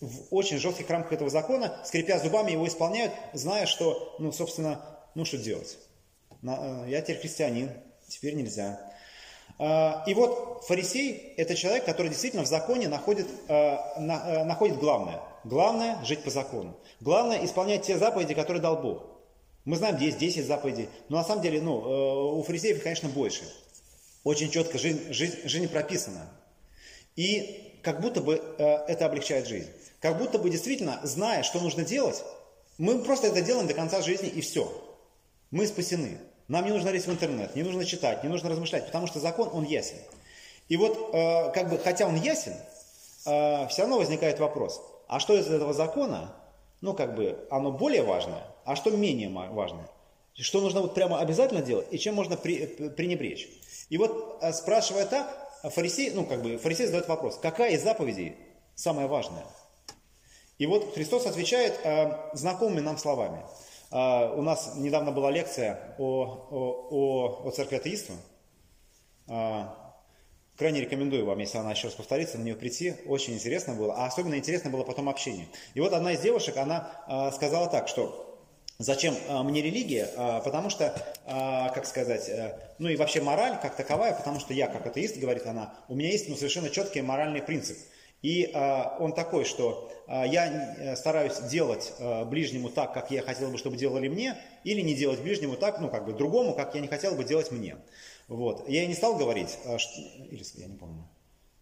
в 0.02 0.34
очень 0.36 0.58
жестких 0.58 0.90
рамках 0.90 1.14
этого 1.14 1.30
закона, 1.30 1.80
скрипя 1.86 2.20
зубами, 2.20 2.52
его 2.52 2.68
исполняют, 2.68 3.14
зная, 3.32 3.68
что, 3.68 4.18
ну, 4.20 4.34
собственно, 4.34 4.86
ну, 5.16 5.24
что 5.24 5.38
делать. 5.38 5.78
Э, 6.44 6.84
я 6.90 7.02
теперь 7.02 7.22
христианин, 7.22 7.72
теперь 8.10 8.34
нельзя. 8.34 8.82
А, 9.60 10.04
и 10.08 10.14
вот 10.14 10.64
фарисей– 10.66 11.34
это 11.38 11.54
человек, 11.54 11.84
который 11.84 12.08
действительно 12.08 12.44
в 12.44 12.48
законе 12.48 12.88
находит, 12.88 13.28
а, 13.50 13.94
э, 13.98 14.44
находит 14.46 14.78
главное. 14.78 15.20
Главное– 15.44 16.04
жить 16.06 16.24
по 16.24 16.30
закону. 16.30 16.78
Главное– 17.02 17.44
исполнять 17.46 17.84
те 17.84 17.98
заповеди, 17.98 18.34
которые 18.34 18.62
дал 18.62 18.82
Бог. 18.82 19.04
Мы 19.66 19.76
знаем, 19.76 19.98
есть 19.98 20.18
10 20.18 20.46
заповедей, 20.46 20.88
но 21.10 21.18
на 21.18 21.24
самом 21.26 21.42
деле 21.42 21.62
ну, 21.62 21.82
э, 21.82 22.38
у 22.38 22.44
фарисеев, 22.44 22.82
конечно, 22.82 23.10
больше. 23.10 23.44
Очень 24.24 24.50
четко 24.50 24.78
жизнь, 24.78 25.12
жизнь, 25.12 25.38
жизнь 25.44 25.68
прописана. 25.68 26.30
И 27.18 27.80
как 27.84 28.00
будто 28.00 28.22
бы 28.22 28.36
э, 28.36 28.64
это 28.64 29.06
облегчает 29.06 29.46
жизнь. 29.46 29.70
Как 30.00 30.18
будто 30.18 30.40
бы 30.40 30.50
действительно, 30.50 31.02
зная, 31.04 31.44
что 31.44 31.60
нужно 31.60 31.84
делать, 31.84 32.24
мы 32.78 33.00
просто 33.00 33.28
это 33.28 33.42
делаем 33.42 33.68
до 33.68 33.74
конца 33.74 34.02
жизни 34.02 34.30
и 34.30 34.40
все. 34.40 34.72
Мы 35.52 35.68
спасены. 35.68 36.18
Нам 36.50 36.66
не 36.66 36.72
нужно 36.72 36.90
лезть 36.90 37.06
в 37.06 37.12
интернет, 37.12 37.56
не 37.56 37.62
нужно 37.62 37.86
читать, 37.86 38.24
не 38.24 38.30
нужно 38.30 38.50
размышлять, 38.50 38.88
потому 38.88 39.06
что 39.06 39.20
закон, 39.20 39.50
он 39.54 39.64
ясен. 39.64 39.98
И 40.68 40.78
вот, 40.78 41.12
э, 41.14 41.52
как 41.52 41.70
бы, 41.70 41.78
хотя 41.78 42.08
он 42.08 42.16
ясен, 42.16 42.54
э, 43.26 43.68
все 43.68 43.84
равно 43.84 44.00
возникает 44.00 44.40
вопрос, 44.40 44.82
а 45.08 45.20
что 45.20 45.38
из 45.38 45.48
этого 45.48 45.74
закона, 45.74 46.34
ну, 46.82 46.96
как 46.96 47.14
бы, 47.14 47.48
оно 47.52 47.72
более 47.72 48.02
важное, 48.02 48.44
а 48.66 48.76
что 48.76 48.90
менее 48.90 49.30
важное? 49.30 49.88
Что 50.34 50.60
нужно 50.62 50.82
вот 50.82 50.96
прямо 50.96 51.20
обязательно 51.20 51.62
делать, 51.62 51.88
и 51.92 52.00
чем 52.00 52.16
можно 52.16 52.36
при, 52.36 52.66
пренебречь? 52.66 53.48
И 53.90 54.00
вот, 54.00 54.40
э, 54.42 54.52
спрашивая 54.52 55.06
так, 55.06 55.52
фарисей, 55.72 56.10
ну, 56.16 56.26
как 56.26 56.42
бы, 56.42 56.58
фарисей 56.58 56.88
задает 56.88 57.08
вопрос, 57.08 57.38
какая 57.40 57.74
из 57.74 57.84
заповедей 57.84 58.36
самая 58.74 59.08
важная? 59.08 59.46
И 60.58 60.66
вот 60.66 60.96
Христос 60.96 61.28
отвечает 61.28 61.80
э, 61.84 62.12
знакомыми 62.34 62.80
нам 62.80 62.98
словами– 62.98 63.44
у 63.92 64.42
нас 64.42 64.74
недавно 64.76 65.12
была 65.12 65.32
лекция 65.32 65.96
о, 65.98 66.48
о, 66.52 66.88
о, 66.92 67.48
о 67.48 67.52
церкви 67.52 67.78
атеиства. 67.78 68.16
А, 69.28 69.76
крайне 70.58 70.82
рекомендую 70.82 71.26
вам, 71.26 71.40
если 71.40 71.58
она 71.58 71.72
еще 71.72 71.88
раз 71.88 71.96
повторится, 71.96 72.38
на 72.38 72.44
нее 72.44 72.56
прийти. 72.56 72.96
Очень 73.06 73.36
интересно 73.36 73.76
было. 73.76 73.96
А 73.96 74.06
особенно 74.06 74.36
интересно 74.36 74.70
было 74.70 74.84
потом 74.84 75.08
общение. 75.10 75.48
И 75.74 75.80
вот 75.80 75.94
одна 75.94 76.14
из 76.14 76.22
девушек, 76.22 76.58
она 76.58 76.92
а, 77.08 77.32
сказала 77.32 77.68
так, 77.68 77.88
что 77.88 78.26
Зачем 78.82 79.14
мне 79.44 79.62
религия? 79.62 80.06
Потому 80.46 80.70
что, 80.70 80.96
как 81.26 81.86
сказать, 81.86 82.30
э, 82.30 82.58
ну 82.78 82.88
и 82.88 82.96
вообще 82.96 83.20
мораль 83.20 83.60
как 83.62 83.76
таковая, 83.76 84.14
потому 84.14 84.40
что 84.40 84.54
я, 84.54 84.68
как 84.68 84.88
атеист, 84.88 85.18
говорит 85.18 85.46
она, 85.48 85.74
у 85.90 85.96
меня 85.96 86.10
есть 86.10 86.30
ну, 86.30 86.38
совершенно 86.38 86.70
четкий 86.70 87.02
моральный 87.02 87.42
принцип. 87.42 87.78
И 88.22 88.52
он 89.00 89.14
такой, 89.14 89.46
что 89.46 89.90
а, 90.12 90.26
я 90.26 90.76
э, 90.80 90.96
стараюсь 90.96 91.38
делать 91.52 91.94
э, 92.00 92.26
ближнему 92.26 92.70
так, 92.70 92.96
как 92.96 93.12
я 93.12 93.22
хотел 93.22 93.52
бы, 93.52 93.60
чтобы 93.60 93.78
делали 93.78 94.08
мне, 94.08 94.36
или 94.64 94.82
не 94.82 94.96
делать 94.96 95.22
ближнему 95.22 95.56
так, 95.56 95.80
ну, 95.80 95.88
как 95.88 96.06
бы 96.06 96.14
другому, 96.14 96.56
как 96.56 96.74
я 96.74 96.82
не 96.82 96.88
хотел 96.88 97.14
бы 97.14 97.24
делать 97.24 97.52
мне. 97.52 97.78
Вот. 98.28 98.68
Я 98.68 98.86
и 98.86 98.88
не 98.88 98.96
стал 98.96 99.18
говорить, 99.18 99.60
а 99.66 99.78
что, 99.78 100.02
или 100.32 100.44
я 100.56 100.66
не 100.66 100.78
помню. 100.78 101.08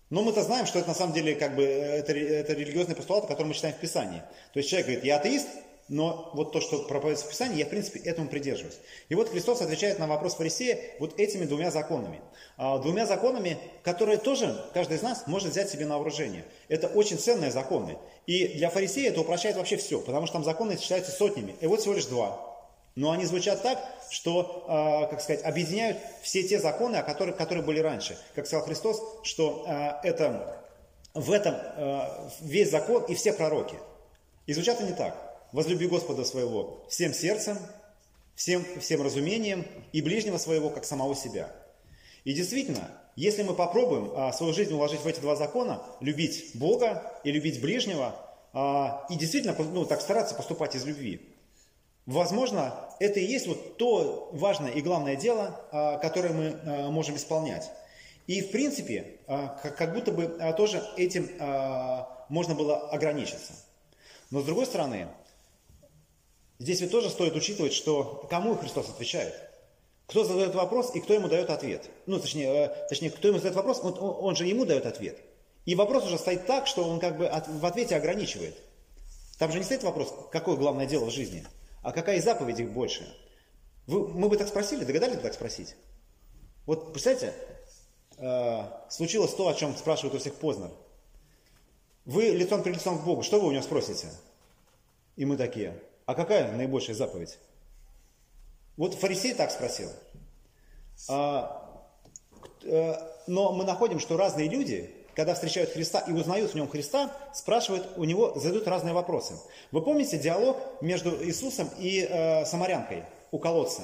Но 0.10 0.24
мы-то 0.24 0.44
знаем, 0.44 0.66
что 0.66 0.80
это 0.80 0.88
на 0.88 0.94
самом 0.94 1.14
деле 1.14 1.36
как 1.36 1.58
бы 1.58 1.64
это, 1.64 2.14
это 2.14 2.54
религиозный 2.54 2.96
постулат, 2.96 3.28
который 3.28 3.48
мы 3.48 3.54
читаем 3.54 3.76
в 3.76 3.80
Писании. 3.80 4.22
То 4.54 4.60
есть 4.60 4.70
человек 4.70 4.88
говорит, 4.88 5.04
я 5.04 5.18
атеист, 5.18 5.50
но 5.90 6.32
вот 6.34 6.52
то, 6.52 6.60
что 6.60 6.80
проповедуется 6.84 7.26
в 7.26 7.30
Писании, 7.30 7.60
я, 7.60 7.66
в 7.66 7.70
принципе, 7.70 8.00
этому 8.00 8.28
придерживаюсь. 8.28 8.78
И 9.08 9.16
вот 9.16 9.30
Христос 9.30 9.62
отвечает 9.62 10.00
на 10.00 10.08
вопрос 10.08 10.36
фарисея 10.36 10.80
вот 11.00 11.18
этими 11.20 11.46
двумя 11.46 11.72
законами. 11.72 12.22
А, 12.58 12.78
двумя 12.80 13.06
законами, 13.06 13.58
которые 13.84 14.18
тоже 14.18 14.66
каждый 14.74 14.98
из 14.98 15.02
нас 15.02 15.28
может 15.28 15.50
взять 15.52 15.70
себе 15.70 15.86
на 15.86 15.96
вооружение. 15.96 16.44
Это 16.68 16.88
очень 16.88 17.18
ценные 17.18 17.52
законы. 17.52 17.98
И 18.26 18.48
для 18.58 18.70
фарисея 18.70 19.12
это 19.12 19.22
упрощает 19.22 19.56
вообще 19.56 19.78
все, 19.78 20.02
потому 20.02 20.26
что 20.26 20.34
там 20.34 20.44
законы 20.44 20.78
считаются 20.78 21.12
сотнями. 21.12 21.56
И 21.62 21.68
вот 21.68 21.80
всего 21.80 21.94
лишь 21.94 22.06
два. 22.06 22.44
Но 22.96 23.12
они 23.12 23.26
звучат 23.26 23.62
так, 23.62 23.80
что, 24.10 24.66
а, 24.68 25.06
как 25.06 25.22
сказать, 25.22 25.44
объединяют 25.46 26.00
все 26.22 26.44
те 26.44 26.60
законы, 26.60 27.02
которые, 27.04 27.34
которые 27.34 27.64
были 27.64 27.80
раньше. 27.80 28.18
Как 28.36 28.46
сказал 28.46 28.66
Христос, 28.66 29.02
что 29.24 29.64
а, 29.68 30.02
это, 30.04 30.64
в 31.14 31.32
этом 31.32 31.56
весь 32.42 32.70
закон 32.70 33.04
и 33.06 33.16
все 33.16 33.32
пророки. 33.32 33.78
И 34.48 34.54
звучат 34.54 34.82
они 34.82 34.94
так. 34.94 35.27
Возлюби 35.58 35.88
Господа 35.88 36.24
своего 36.24 36.86
всем 36.88 37.16
сердцем, 37.16 37.58
всем, 38.36 38.64
всем 38.80 39.02
разумением 39.02 39.66
и 39.92 40.04
ближнего 40.04 40.38
своего, 40.38 40.70
как 40.70 40.86
самого 40.86 41.16
себя. 41.16 41.52
И 42.26 42.34
действительно, 42.34 42.92
если 43.16 43.42
мы 43.42 43.56
попробуем 43.56 44.12
а, 44.16 44.32
свою 44.34 44.54
жизнь 44.54 44.72
уложить 44.72 45.00
в 45.00 45.08
эти 45.08 45.20
два 45.20 45.36
закона, 45.36 45.82
любить 46.00 46.52
Бога 46.54 47.20
и 47.24 47.32
любить 47.32 47.60
ближнего, 47.60 48.16
а, 48.54 49.08
и 49.10 49.16
действительно 49.16 49.56
ну, 49.58 49.84
так 49.86 50.02
стараться 50.02 50.36
поступать 50.36 50.76
из 50.76 50.86
любви, 50.86 51.28
возможно, 52.06 52.76
это 53.00 53.20
и 53.20 53.26
есть 53.26 53.48
вот 53.48 53.78
то 53.78 54.30
важное 54.34 54.70
и 54.70 54.82
главное 54.82 55.16
дело, 55.16 55.60
а, 55.72 55.98
которое 55.98 56.34
мы 56.34 56.50
а, 56.50 56.92
можем 56.92 57.16
исполнять. 57.16 57.72
И 58.28 58.42
в 58.42 58.52
принципе, 58.52 59.22
а, 59.26 59.60
как, 59.76 59.96
будто 59.96 60.12
бы 60.12 60.38
а, 60.40 60.54
тоже 60.54 60.84
этим 60.98 61.28
а, 61.40 62.28
можно 62.30 62.54
было 62.54 62.78
ограничиться. 62.92 63.54
Но 64.30 64.42
с 64.42 64.46
другой 64.46 64.68
стороны, 64.68 65.08
Здесь 66.60 66.82
ведь 66.82 66.92
тоже 66.92 67.10
стоит 67.10 67.36
учитывать, 67.36 67.74
что 67.74 68.26
кому 68.30 68.56
Христос 68.56 68.90
отвечает. 68.90 69.34
Кто 70.08 70.24
задает 70.24 70.56
вопрос 70.56 70.96
и 70.96 71.02
кто 71.02 71.14
ему 71.14 71.28
дает 71.28 71.50
ответ. 71.50 71.90
Ну, 72.06 72.20
точнее, 72.20 72.48
э, 72.48 72.88
точнее 72.88 73.12
кто 73.12 73.28
ему 73.28 73.38
задает 73.38 73.56
вопрос, 73.56 73.82
он, 73.84 73.96
он 74.00 74.36
же 74.36 74.46
ему 74.46 74.66
дает 74.66 74.86
ответ. 74.86 75.20
И 75.66 75.76
вопрос 75.76 76.06
уже 76.06 76.18
стоит 76.18 76.48
так, 76.48 76.66
что 76.66 76.84
он 76.86 77.00
как 77.00 77.18
бы 77.18 77.28
от, 77.28 77.48
в 77.48 77.66
ответе 77.66 77.96
ограничивает. 77.96 78.56
Там 79.38 79.52
же 79.52 79.60
не 79.60 79.66
стоит 79.66 79.84
вопрос, 79.84 80.14
какое 80.32 80.56
главное 80.56 80.88
дело 80.88 81.06
в 81.06 81.12
жизни, 81.12 81.46
а 81.84 81.92
какая 81.92 82.18
из 82.18 82.24
заповедей 82.24 82.66
больше. 82.66 83.06
Вы, 83.86 84.08
мы 84.08 84.30
бы 84.30 84.38
так 84.38 84.48
спросили, 84.48 84.86
догадались 84.86 85.18
бы 85.18 85.22
так 85.22 85.34
спросить? 85.34 85.76
Вот, 86.66 86.94
представьте, 86.94 87.34
э, 88.18 88.64
случилось 88.90 89.34
то, 89.34 89.48
о 89.48 89.54
чем 89.54 89.76
спрашивают 89.76 90.16
у 90.16 90.20
всех 90.20 90.36
Познер. 90.36 90.72
Вы 92.06 92.30
лицом 92.30 92.64
перед 92.64 92.78
лицом 92.78 93.00
к 93.00 93.04
Богу, 93.04 93.22
что 93.22 93.40
вы 93.40 93.48
у 93.48 93.52
него 93.52 93.62
спросите? 93.62 94.08
И 95.18 95.26
мы 95.26 95.36
такие, 95.36 95.78
а 96.08 96.16
какая 96.16 96.52
наибольшая 96.54 96.96
заповедь? 96.96 97.38
Вот 98.78 98.96
фарисей 98.96 99.34
так 99.34 99.52
спросил. 99.52 99.92
А, 101.10 101.86
э, 102.64 102.96
но 103.28 103.52
мы 103.52 103.66
находим, 103.66 104.00
что 104.00 104.16
разные 104.16 104.48
люди, 104.48 104.90
когда 105.16 105.34
встречают 105.34 105.72
Христа 105.72 106.00
и 106.00 106.14
узнают 106.14 106.52
в 106.52 106.56
нем 106.56 106.70
Христа, 106.70 107.12
спрашивают 107.34 107.98
у 107.98 108.06
него, 108.06 108.40
задают 108.40 108.68
разные 108.68 108.94
вопросы. 108.94 109.34
Вы 109.72 109.82
помните 109.82 110.18
диалог 110.18 110.58
между 110.82 111.24
Иисусом 111.26 111.70
и 111.78 112.08
э, 112.10 112.46
самарянкой 112.46 113.04
у 113.32 113.38
колодца? 113.38 113.84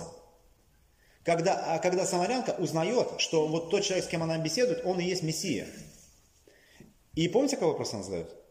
Когда, 1.26 1.76
а 1.76 1.80
когда 1.80 2.06
самарянка 2.06 2.52
узнает, 2.58 3.20
что 3.20 3.48
вот 3.48 3.70
тот 3.70 3.84
человек, 3.84 4.06
с 4.06 4.08
кем 4.08 4.24
она 4.24 4.38
беседует, 4.38 4.86
он 4.86 5.00
и 5.00 5.04
есть 5.04 5.24
Мессия. 5.24 5.68
И 7.16 7.28
помните, 7.28 7.58
какой 7.58 7.72
вопрос 7.72 7.94
она 7.94 8.04
задает? 8.04 8.43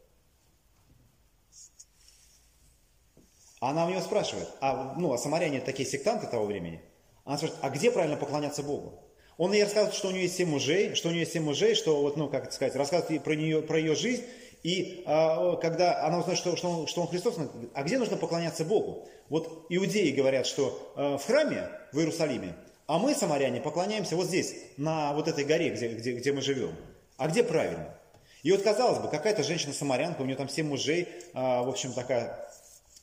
Она 3.62 3.87
у 3.87 3.90
него 3.90 4.00
спрашивает, 4.00 4.49
а, 4.61 4.97
ну, 4.99 5.12
а 5.12 5.19
самаряне 5.19 5.61
такие 5.61 5.88
сектанты 5.88 6.26
того 6.26 6.47
времени. 6.47 6.83
Она 7.25 7.37
спрашивает, 7.37 7.64
а 7.64 7.71
где 7.71 7.92
правильно 7.92 8.16
поклоняться 8.16 8.64
Богу? 8.64 9.04
Он 9.38 9.52
ей 9.52 9.62
рассказывает, 9.62 9.95
что 9.95 10.09
у 10.09 10.11
нее 10.11 10.23
есть 10.23 10.37
семь 10.37 10.49
мужей, 10.49 10.97
что 10.97 11.09
у 11.09 11.12
нее 11.12 11.21
есть 11.21 11.33
семь 11.33 11.45
мужей, 11.45 11.76
что 11.76 12.02
вот, 12.02 12.16
ну, 12.16 12.28
как 12.28 12.47
это 12.47 12.52
сказать, 12.52 12.75
рассказывает 12.75 13.23
про 13.23 13.37
нее, 13.37 13.62
про 13.62 13.78
ее 13.78 13.95
жизнь. 13.95 14.25
И 14.64 15.04
а, 15.07 15.54
когда 15.57 16.04
она 16.04 16.19
узнает, 16.19 16.40
что, 16.40 16.57
что, 16.57 16.71
он, 16.71 16.87
что 16.88 17.02
он 17.02 17.07
Христос, 17.07 17.37
она 17.37 17.47
говорит, 17.47 17.71
а 17.73 17.85
где 17.85 17.99
нужно 17.99 18.16
поклоняться 18.16 18.64
Богу? 18.64 19.09
Вот 19.28 19.66
иудеи 19.69 20.11
говорят, 20.11 20.47
что 20.47 20.92
а, 20.97 21.16
в 21.16 21.25
храме 21.25 21.69
в 21.92 22.00
Иерусалиме, 22.00 22.57
а 22.88 22.99
мы, 22.99 23.14
самаряне, 23.14 23.61
поклоняемся 23.61 24.16
вот 24.16 24.26
здесь, 24.26 24.57
на 24.76 25.12
вот 25.12 25.28
этой 25.28 25.45
горе, 25.45 25.71
где, 25.71 25.87
где, 25.87 26.14
где 26.14 26.33
мы 26.33 26.42
живем. 26.42 26.75
А 27.16 27.28
где 27.28 27.45
правильно? 27.45 27.95
И 28.42 28.50
вот 28.50 28.62
казалось 28.62 28.99
бы, 28.99 29.09
какая-то 29.09 29.45
женщина-самарянка, 29.45 30.21
у 30.23 30.25
нее 30.25 30.35
там 30.35 30.49
семь 30.49 30.66
мужей, 30.66 31.07
а, 31.33 31.62
в 31.62 31.69
общем, 31.69 31.92
такая 31.92 32.49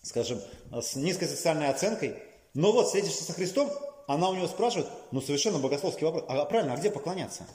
скажем, 0.01 0.41
с 0.71 0.95
низкой 0.95 1.27
социальной 1.27 1.69
оценкой, 1.69 2.15
но 2.53 2.71
вот 2.71 2.87
встретишься 2.87 3.23
со 3.23 3.33
Христом, 3.33 3.71
она 4.07 4.29
у 4.29 4.35
него 4.35 4.47
спрашивает, 4.47 4.87
ну 5.11 5.21
совершенно 5.21 5.59
богословский 5.59 6.05
вопрос, 6.05 6.25
а 6.27 6.43
правильно, 6.45 6.73
а 6.73 6.77
где 6.77 6.89
поклоняться? 6.89 7.45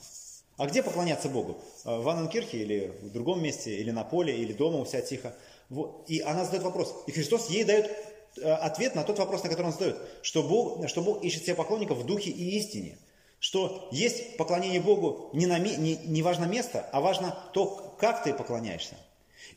А 0.57 0.67
где 0.67 0.83
поклоняться 0.83 1.29
Богу? 1.29 1.57
А, 1.85 2.01
в 2.01 2.09
Анненкирхе 2.09 2.59
или 2.59 2.93
в 3.03 3.11
другом 3.11 3.43
месте, 3.43 3.75
или 3.75 3.91
на 3.91 4.05
поле, 4.05 4.37
или 4.37 4.53
дома 4.53 4.79
у 4.79 4.87
себя 4.87 5.01
тихо. 5.01 5.35
Вот. 5.69 6.05
И 6.09 6.21
она 6.21 6.45
задает 6.45 6.63
вопрос. 6.63 6.95
И 7.07 7.13
Христос 7.13 7.51
ей 7.51 7.65
дает 7.65 7.91
э, 8.37 8.53
ответ 8.53 8.95
на 8.95 9.03
тот 9.03 9.19
вопрос, 9.19 9.43
на 9.43 9.49
который 9.49 9.67
он 9.67 9.73
задает. 9.73 9.99
Что 10.23 10.43
Бог, 10.43 10.89
что 10.89 11.03
Бог 11.03 11.25
ищет 11.25 11.43
себе 11.43 11.57
поклонников 11.57 11.99
в 11.99 12.07
духе 12.07 12.31
и 12.31 12.57
истине. 12.57 12.99
Что 13.41 13.89
есть 13.91 14.37
поклонение 14.37 14.81
Богу 14.81 15.31
не, 15.33 15.47
на, 15.47 15.59
не, 15.59 15.97
не 15.97 16.23
важно 16.23 16.45
место, 16.45 16.89
а 16.93 17.01
важно 17.01 17.37
то, 17.53 17.97
как 17.99 18.23
ты 18.23 18.33
поклоняешься. 18.33 18.97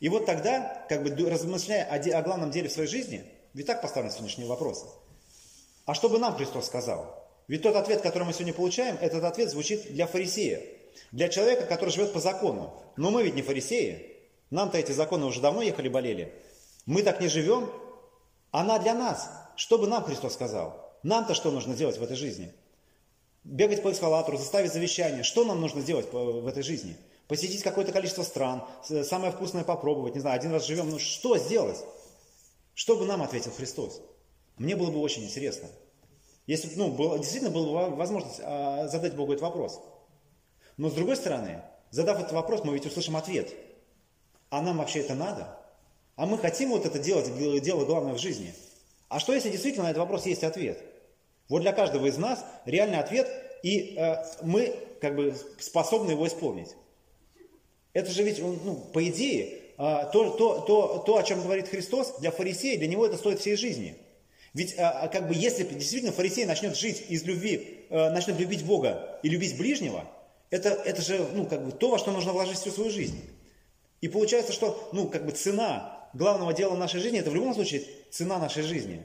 И 0.00 0.08
вот 0.08 0.26
тогда, 0.26 0.84
как 0.88 1.02
бы 1.02 1.10
размышляя 1.28 1.84
о, 1.84 2.18
о 2.18 2.22
главном 2.22 2.50
деле 2.50 2.68
в 2.68 2.72
своей 2.72 2.88
жизни, 2.88 3.24
ведь 3.54 3.66
так 3.66 3.82
поставлен 3.82 4.10
сегодняшний 4.10 4.44
вопрос. 4.44 4.86
А 5.86 5.94
что 5.94 6.08
бы 6.08 6.18
нам 6.18 6.36
Христос 6.36 6.66
сказал? 6.66 7.28
Ведь 7.48 7.62
тот 7.62 7.74
ответ, 7.76 8.02
который 8.02 8.24
мы 8.24 8.32
сегодня 8.32 8.52
получаем, 8.52 8.98
этот 9.00 9.24
ответ 9.24 9.50
звучит 9.50 9.92
для 9.92 10.06
фарисея. 10.06 10.62
Для 11.12 11.28
человека, 11.28 11.64
который 11.64 11.90
живет 11.90 12.12
по 12.12 12.20
закону. 12.20 12.74
Но 12.96 13.10
мы 13.10 13.22
ведь 13.22 13.34
не 13.34 13.42
фарисеи. 13.42 14.16
Нам-то 14.50 14.78
эти 14.78 14.92
законы 14.92 15.24
уже 15.26 15.40
давно 15.40 15.62
ехали, 15.62 15.88
болели. 15.88 16.34
Мы 16.84 17.02
так 17.02 17.20
не 17.20 17.28
живем. 17.28 17.70
Она 18.50 18.78
для 18.78 18.94
нас. 18.94 19.30
Что 19.56 19.78
бы 19.78 19.86
нам 19.86 20.04
Христос 20.04 20.34
сказал? 20.34 20.92
Нам-то 21.02 21.34
что 21.34 21.50
нужно 21.50 21.74
делать 21.74 21.96
в 21.96 22.02
этой 22.02 22.16
жизни? 22.16 22.52
Бегать 23.44 23.82
по 23.82 23.90
эскалатору, 23.90 24.36
заставить 24.36 24.72
завещание. 24.72 25.22
Что 25.22 25.44
нам 25.44 25.60
нужно 25.60 25.82
делать 25.82 26.12
в 26.12 26.46
этой 26.46 26.62
жизни? 26.62 26.96
Посетить 27.28 27.62
какое-то 27.62 27.92
количество 27.92 28.22
стран, 28.22 28.64
самое 29.04 29.30
вкусное 29.30 29.62
попробовать, 29.62 30.14
не 30.14 30.20
знаю, 30.20 30.36
один 30.36 30.52
раз 30.52 30.66
живем, 30.66 30.90
ну 30.90 30.98
что 30.98 31.36
сделать? 31.38 31.78
Что 32.74 32.96
бы 32.96 33.04
нам 33.04 33.22
ответил 33.22 33.52
Христос? 33.52 34.00
Мне 34.56 34.74
было 34.74 34.90
бы 34.90 34.98
очень 35.00 35.24
интересно. 35.24 35.68
Если 36.46 36.74
ну, 36.76 36.88
было, 36.90 37.18
действительно 37.18 37.50
была 37.50 37.90
возможность 37.90 38.40
а, 38.42 38.88
задать 38.88 39.14
Богу 39.14 39.32
этот 39.32 39.42
вопрос. 39.42 39.80
Но 40.78 40.88
с 40.88 40.94
другой 40.94 41.16
стороны, 41.16 41.62
задав 41.90 42.18
этот 42.18 42.32
вопрос, 42.32 42.64
мы 42.64 42.72
ведь 42.72 42.86
услышим 42.86 43.16
ответ. 43.16 43.52
А 44.48 44.62
нам 44.62 44.78
вообще 44.78 45.00
это 45.00 45.14
надо? 45.14 45.58
А 46.16 46.24
мы 46.24 46.38
хотим 46.38 46.70
вот 46.70 46.86
это 46.86 46.98
делать, 46.98 47.36
дело 47.62 47.84
главное 47.84 48.14
в 48.14 48.18
жизни. 48.18 48.54
А 49.08 49.20
что 49.20 49.34
если 49.34 49.50
действительно 49.50 49.84
на 49.84 49.90
этот 49.90 50.00
вопрос 50.00 50.24
есть 50.24 50.42
ответ? 50.42 50.82
Вот 51.48 51.60
для 51.60 51.72
каждого 51.72 52.06
из 52.06 52.16
нас 52.16 52.44
реальный 52.64 52.98
ответ, 52.98 53.28
и 53.62 53.94
э, 53.96 54.24
мы 54.42 54.74
как 55.00 55.16
бы 55.16 55.36
способны 55.58 56.12
его 56.12 56.26
исполнить. 56.26 56.74
Это 57.92 58.10
же 58.10 58.22
ведь, 58.22 58.38
ну, 58.38 58.76
по 58.92 59.06
идее, 59.08 59.60
а, 59.76 60.06
то, 60.06 60.30
то, 60.30 60.60
то, 60.60 61.02
то, 61.06 61.16
о 61.16 61.22
чем 61.22 61.40
говорит 61.42 61.68
Христос, 61.68 62.18
для 62.18 62.30
фарисея, 62.30 62.78
для 62.78 62.88
него 62.88 63.06
это 63.06 63.16
стоит 63.16 63.40
всей 63.40 63.56
жизни. 63.56 63.96
Ведь 64.54 64.78
а, 64.78 65.02
а 65.02 65.08
как 65.08 65.28
бы 65.28 65.34
если 65.34 65.62
действительно 65.64 66.12
фарисей 66.12 66.44
начнет 66.44 66.76
жить 66.76 67.04
из 67.08 67.22
любви, 67.24 67.86
начнет 67.90 68.38
любить 68.38 68.64
Бога 68.64 69.18
и 69.22 69.28
любить 69.28 69.56
ближнего, 69.56 70.04
это, 70.50 70.70
это 70.70 71.00
же 71.00 71.26
ну, 71.32 71.46
как 71.46 71.64
бы 71.64 71.72
то, 71.72 71.90
во 71.90 71.98
что 71.98 72.10
нужно 72.10 72.32
вложить 72.32 72.58
всю 72.58 72.70
свою 72.70 72.90
жизнь. 72.90 73.20
И 74.00 74.08
получается, 74.08 74.52
что 74.52 74.88
ну, 74.92 75.08
как 75.08 75.24
бы 75.24 75.32
цена 75.32 76.08
главного 76.12 76.52
дела 76.52 76.76
нашей 76.76 77.00
жизни, 77.00 77.20
это 77.20 77.30
в 77.30 77.34
любом 77.34 77.54
случае 77.54 77.84
цена 78.10 78.38
нашей 78.38 78.62
жизни. 78.62 79.02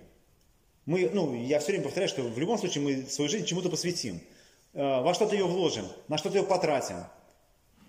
Мы, 0.86 1.10
ну, 1.14 1.34
я 1.36 1.60
все 1.60 1.68
время 1.68 1.84
повторяю, 1.86 2.10
что 2.10 2.24
в 2.24 2.38
любом 2.38 2.58
случае 2.58 2.84
мы 2.84 3.06
свою 3.10 3.30
жизнь 3.30 3.46
чему-то 3.46 3.70
посвятим. 3.70 4.22
Во 4.74 5.14
что-то 5.14 5.36
ее 5.36 5.46
вложим, 5.46 5.86
на 6.08 6.18
что-то 6.18 6.40
ее 6.40 6.44
потратим. 6.44 6.96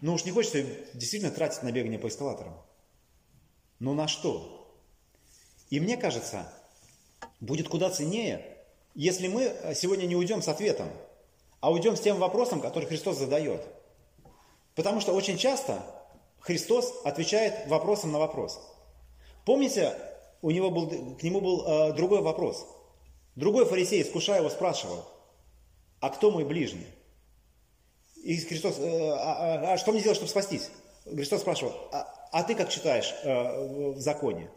Но 0.04 0.12
уж 0.12 0.26
не 0.26 0.32
хочется 0.32 0.62
действительно 0.92 1.32
тратить 1.32 1.62
на 1.62 1.72
бегание 1.72 1.98
по 1.98 2.08
эскалаторам. 2.08 2.60
Но 3.78 3.94
на 3.94 4.06
что? 4.06 4.70
И 5.70 5.80
мне 5.80 5.96
кажется, 5.96 6.46
будет 7.40 7.70
куда 7.70 7.88
ценнее, 7.88 8.58
если 8.94 9.28
мы 9.28 9.50
сегодня 9.74 10.04
не 10.04 10.14
уйдем 10.14 10.42
с 10.42 10.48
ответом, 10.48 10.90
а 11.60 11.72
уйдем 11.72 11.96
с 11.96 12.00
тем 12.00 12.18
вопросом, 12.18 12.60
который 12.60 12.84
Христос 12.84 13.16
задает. 13.16 13.66
Потому 14.74 15.00
что 15.00 15.14
очень 15.14 15.38
часто 15.38 15.82
Христос 16.40 16.92
отвечает 17.06 17.66
вопросом 17.68 18.12
на 18.12 18.18
вопрос. 18.18 18.60
Помните, 19.46 19.96
у 20.42 20.50
него 20.50 20.70
был, 20.70 21.16
к 21.16 21.22
нему 21.22 21.40
был 21.40 21.66
э, 21.66 21.92
другой 21.94 22.20
вопрос. 22.20 22.66
Другой 23.36 23.64
фарисей, 23.64 24.02
искушая 24.02 24.40
его, 24.40 24.50
спрашивал, 24.50 25.06
а 26.00 26.10
кто 26.10 26.30
мой 26.30 26.44
ближний? 26.44 26.88
И 28.24 28.38
Христос, 28.38 28.78
э, 28.78 29.10
а, 29.10 29.16
а, 29.16 29.72
а 29.74 29.78
что 29.78 29.92
мне 29.92 30.00
делать, 30.00 30.16
чтобы 30.16 30.30
спастись? 30.30 30.70
Христос 31.04 31.42
спрашивал, 31.42 31.74
а, 31.92 32.08
а 32.32 32.42
ты 32.42 32.54
как 32.54 32.70
читаешь 32.70 33.14
э, 33.22 33.92
в 33.92 34.00
законе? 34.00 34.48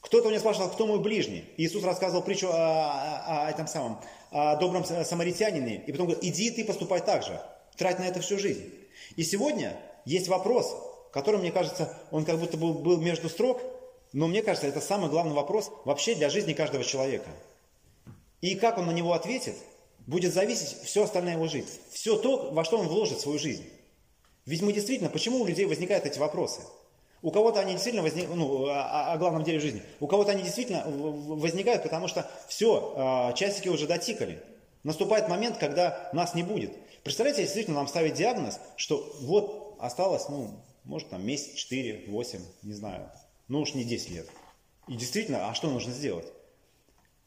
Кто-то 0.00 0.28
у 0.28 0.30
меня 0.30 0.38
спрашивал, 0.38 0.68
кто 0.68 0.86
мой 0.86 1.00
ближний? 1.00 1.44
Иисус 1.56 1.82
рассказывал 1.82 2.22
притчу 2.22 2.46
о, 2.46 2.52
о, 2.52 3.46
о 3.46 3.50
этом 3.50 3.66
самом, 3.66 4.00
о 4.30 4.54
добром 4.54 4.84
самаритянине, 4.84 5.82
и 5.84 5.90
потом 5.90 6.06
говорит, 6.06 6.24
иди 6.24 6.52
ты 6.52 6.64
поступай 6.64 7.00
так 7.00 7.24
же, 7.24 7.40
трать 7.76 7.98
на 7.98 8.04
это 8.04 8.20
всю 8.20 8.38
жизнь. 8.38 8.72
И 9.16 9.24
сегодня 9.24 9.76
есть 10.04 10.28
вопрос, 10.28 10.76
который, 11.12 11.40
мне 11.40 11.50
кажется, 11.50 11.98
он 12.12 12.24
как 12.24 12.38
будто 12.38 12.56
бы 12.56 12.72
был 12.72 12.98
между 12.98 13.28
строк, 13.28 13.60
но 14.12 14.28
мне 14.28 14.42
кажется, 14.42 14.68
это 14.68 14.80
самый 14.80 15.10
главный 15.10 15.34
вопрос 15.34 15.72
вообще 15.84 16.14
для 16.14 16.30
жизни 16.30 16.52
каждого 16.52 16.84
человека. 16.84 17.28
И 18.40 18.54
как 18.54 18.78
он 18.78 18.86
на 18.86 18.92
него 18.92 19.12
ответит, 19.12 19.56
будет 20.08 20.32
зависеть 20.32 20.78
все 20.82 21.04
остальное 21.04 21.34
его 21.34 21.46
жизнь. 21.46 21.68
Все 21.92 22.16
то, 22.16 22.50
во 22.50 22.64
что 22.64 22.78
он 22.78 22.88
вложит 22.88 23.20
свою 23.20 23.38
жизнь. 23.38 23.68
Ведь 24.46 24.62
мы 24.62 24.72
действительно, 24.72 25.10
почему 25.10 25.42
у 25.42 25.46
людей 25.46 25.66
возникают 25.66 26.06
эти 26.06 26.18
вопросы? 26.18 26.62
У 27.20 27.30
кого-то 27.30 27.60
они 27.60 27.72
действительно 27.72 28.02
возникают, 28.02 28.34
ну, 28.34 28.68
о, 28.68 29.12
о 29.12 29.18
главном 29.18 29.44
деле 29.44 29.60
жизни. 29.60 29.82
У 30.00 30.06
кого-то 30.06 30.30
они 30.30 30.42
действительно 30.42 30.84
возникают, 30.86 31.82
потому 31.82 32.08
что 32.08 32.28
все, 32.48 32.94
а, 32.96 33.32
часики 33.34 33.68
уже 33.68 33.86
дотикали. 33.86 34.42
Наступает 34.82 35.28
момент, 35.28 35.58
когда 35.58 36.08
нас 36.14 36.34
не 36.34 36.42
будет. 36.42 36.72
Представляете, 37.02 37.42
действительно 37.42 37.76
нам 37.76 37.88
ставить 37.88 38.14
диагноз, 38.14 38.60
что 38.76 39.14
вот 39.20 39.76
осталось, 39.78 40.30
ну, 40.30 40.58
может, 40.84 41.10
там 41.10 41.26
месяц, 41.26 41.52
4, 41.54 42.04
8, 42.08 42.40
не 42.62 42.72
знаю, 42.72 43.10
ну 43.48 43.60
уж 43.60 43.74
не 43.74 43.84
10 43.84 44.10
лет. 44.10 44.26
И 44.86 44.94
действительно, 44.94 45.50
а 45.50 45.54
что 45.54 45.68
нужно 45.68 45.92
сделать? 45.92 46.26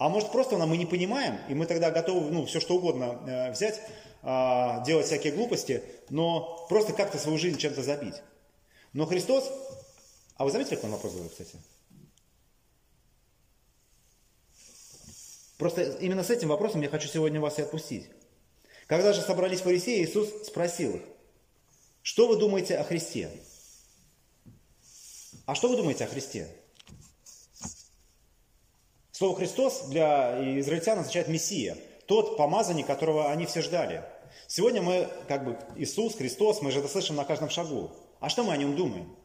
А 0.02 0.10
может 0.10 0.32
просто 0.32 0.58
мы 0.58 0.78
не 0.78 0.88
понимаем, 0.88 1.38
и 1.48 1.54
мы 1.54 1.68
тогда 1.68 1.92
готовы 1.92 2.32
ну, 2.32 2.48
все 2.48 2.60
что 2.60 2.78
угодно 2.78 3.22
э, 3.28 3.52
взять, 3.52 3.80
э, 4.24 4.84
делать 4.84 5.06
всякие 5.06 5.32
глупости, 5.32 5.84
но 6.10 6.66
просто 6.70 6.92
как-то 6.94 7.20
свою 7.20 7.38
жизнь 7.38 7.60
чем-то 7.60 7.84
забить. 7.84 8.16
Но 8.94 9.06
Христос, 9.06 9.52
а 10.38 10.44
вы 10.44 10.50
заметили, 10.50 10.74
как 10.74 10.86
он 10.86 10.92
вопрос 10.94 11.14
задал, 11.14 11.30
кстати? 11.30 11.56
Просто 15.60 15.84
именно 15.84 16.24
с 16.24 16.32
этим 16.32 16.48
вопросом 16.48 16.82
я 16.82 16.90
хочу 16.90 17.08
сегодня 17.08 17.40
вас 17.40 17.60
и 17.60 17.62
отпустить. 17.62 18.10
Когда 18.88 19.14
же 19.14 19.22
собрались 19.22 19.62
фарисеи, 19.62 20.04
Иисус 20.04 20.48
спросил 20.48 20.96
их, 20.96 21.04
что 22.02 22.28
вы 22.28 22.38
думаете 22.38 22.76
о 22.78 22.84
Христе? 22.84 23.30
А 25.46 25.54
что 25.54 25.68
вы 25.68 25.78
думаете 25.78 26.06
о 26.06 26.08
Христе? 26.08 26.50
Слово 29.22 29.36
«Христос» 29.38 29.84
для 29.84 30.60
израильтян 30.62 30.98
означает 30.98 31.28
«Мессия», 31.28 31.78
тот 32.08 32.38
помазанник, 32.38 32.88
которого 32.88 33.30
они 33.30 33.46
все 33.46 33.62
ждали. 33.62 34.04
Сегодня 34.48 34.82
мы, 34.82 35.08
как 35.28 35.46
бы, 35.46 35.60
Иисус, 35.76 36.16
Христос, 36.16 36.64
мы 36.64 36.72
же 36.72 36.80
это 36.80 36.88
слышим 36.88 37.16
на 37.16 37.24
каждом 37.24 37.52
шагу. 37.52 37.92
А 38.20 38.30
что 38.30 38.44
мы 38.44 38.52
о 38.52 38.58
нем 38.58 38.76
думаем? 38.76 39.16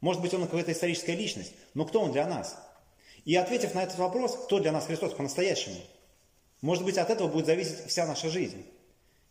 Может 0.00 0.22
быть, 0.22 0.32
он 0.34 0.46
какая-то 0.46 0.70
историческая 0.70 1.16
личность, 1.16 1.52
но 1.74 1.84
кто 1.84 2.00
он 2.00 2.12
для 2.12 2.28
нас? 2.28 2.56
И 3.24 3.34
ответив 3.34 3.74
на 3.74 3.82
этот 3.82 3.98
вопрос, 3.98 4.36
кто 4.36 4.60
для 4.60 4.70
нас 4.70 4.86
Христос 4.86 5.14
по-настоящему, 5.14 5.80
может 6.60 6.84
быть, 6.84 6.96
от 6.96 7.10
этого 7.10 7.26
будет 7.26 7.46
зависеть 7.46 7.84
вся 7.88 8.06
наша 8.06 8.28
жизнь. 8.28 8.64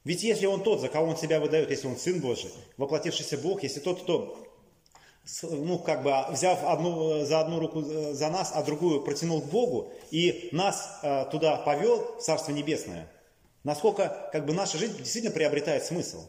Ведь 0.03 0.21
если 0.21 0.47
он 0.47 0.63
тот, 0.63 0.81
за 0.81 0.89
кого 0.89 1.11
он 1.11 1.15
себя 1.15 1.39
выдает, 1.39 1.71
если 1.71 1.87
он 1.87 1.95
Сын 1.95 2.19
Божий, 2.19 2.51
воплотившийся 2.75 3.37
Бог, 3.37 3.63
если 3.63 3.79
тот, 3.79 4.01
кто 4.01 4.37
ну, 5.43 5.79
как 5.79 6.03
бы 6.03 6.13
взяв 6.29 6.63
одну, 6.63 7.25
за 7.25 7.39
одну 7.39 7.59
руку 7.59 7.81
э, 7.81 8.13
за 8.13 8.29
нас, 8.29 8.51
а 8.53 8.63
другую 8.63 9.01
протянул 9.01 9.41
к 9.41 9.45
Богу 9.45 9.91
и 10.11 10.49
нас 10.51 10.99
э, 11.03 11.25
туда 11.31 11.57
повел, 11.57 12.17
в 12.17 12.21
Царство 12.21 12.51
Небесное, 12.51 13.11
насколько 13.63 14.29
как 14.31 14.45
бы 14.45 14.53
наша 14.53 14.77
жизнь 14.77 14.97
действительно 14.97 15.33
приобретает 15.33 15.83
смысл. 15.83 16.25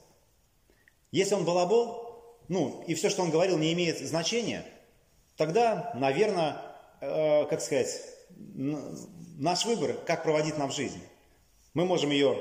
Если 1.12 1.34
он 1.34 1.44
балабол, 1.44 2.10
ну, 2.48 2.82
и 2.86 2.94
все, 2.94 3.10
что 3.10 3.22
он 3.22 3.30
говорил, 3.30 3.58
не 3.58 3.72
имеет 3.72 3.98
значения, 4.00 4.64
тогда, 5.36 5.92
наверное, 5.94 6.60
э, 7.00 7.46
как 7.46 7.60
сказать, 7.60 8.00
наш 9.38 9.64
выбор, 9.64 9.94
как 10.06 10.22
проводить 10.22 10.58
нам 10.58 10.70
жизнь. 10.70 11.00
Мы 11.74 11.84
можем 11.84 12.10
ее, 12.10 12.38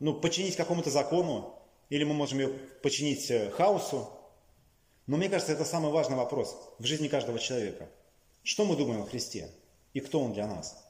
ну, 0.00 0.14
починить 0.14 0.56
какому-то 0.56 0.90
закону, 0.90 1.54
или 1.88 2.04
мы 2.04 2.14
можем 2.14 2.38
ее 2.38 2.48
починить 2.82 3.30
э, 3.30 3.50
хаосу, 3.50 4.08
но 5.10 5.16
мне 5.16 5.28
кажется, 5.28 5.50
это 5.50 5.64
самый 5.64 5.90
важный 5.90 6.14
вопрос 6.14 6.56
в 6.78 6.84
жизни 6.84 7.08
каждого 7.08 7.40
человека. 7.40 7.88
Что 8.44 8.64
мы 8.64 8.76
думаем 8.76 9.02
о 9.02 9.06
Христе 9.06 9.50
и 9.92 9.98
кто 9.98 10.20
Он 10.20 10.32
для 10.32 10.46
нас? 10.46 10.86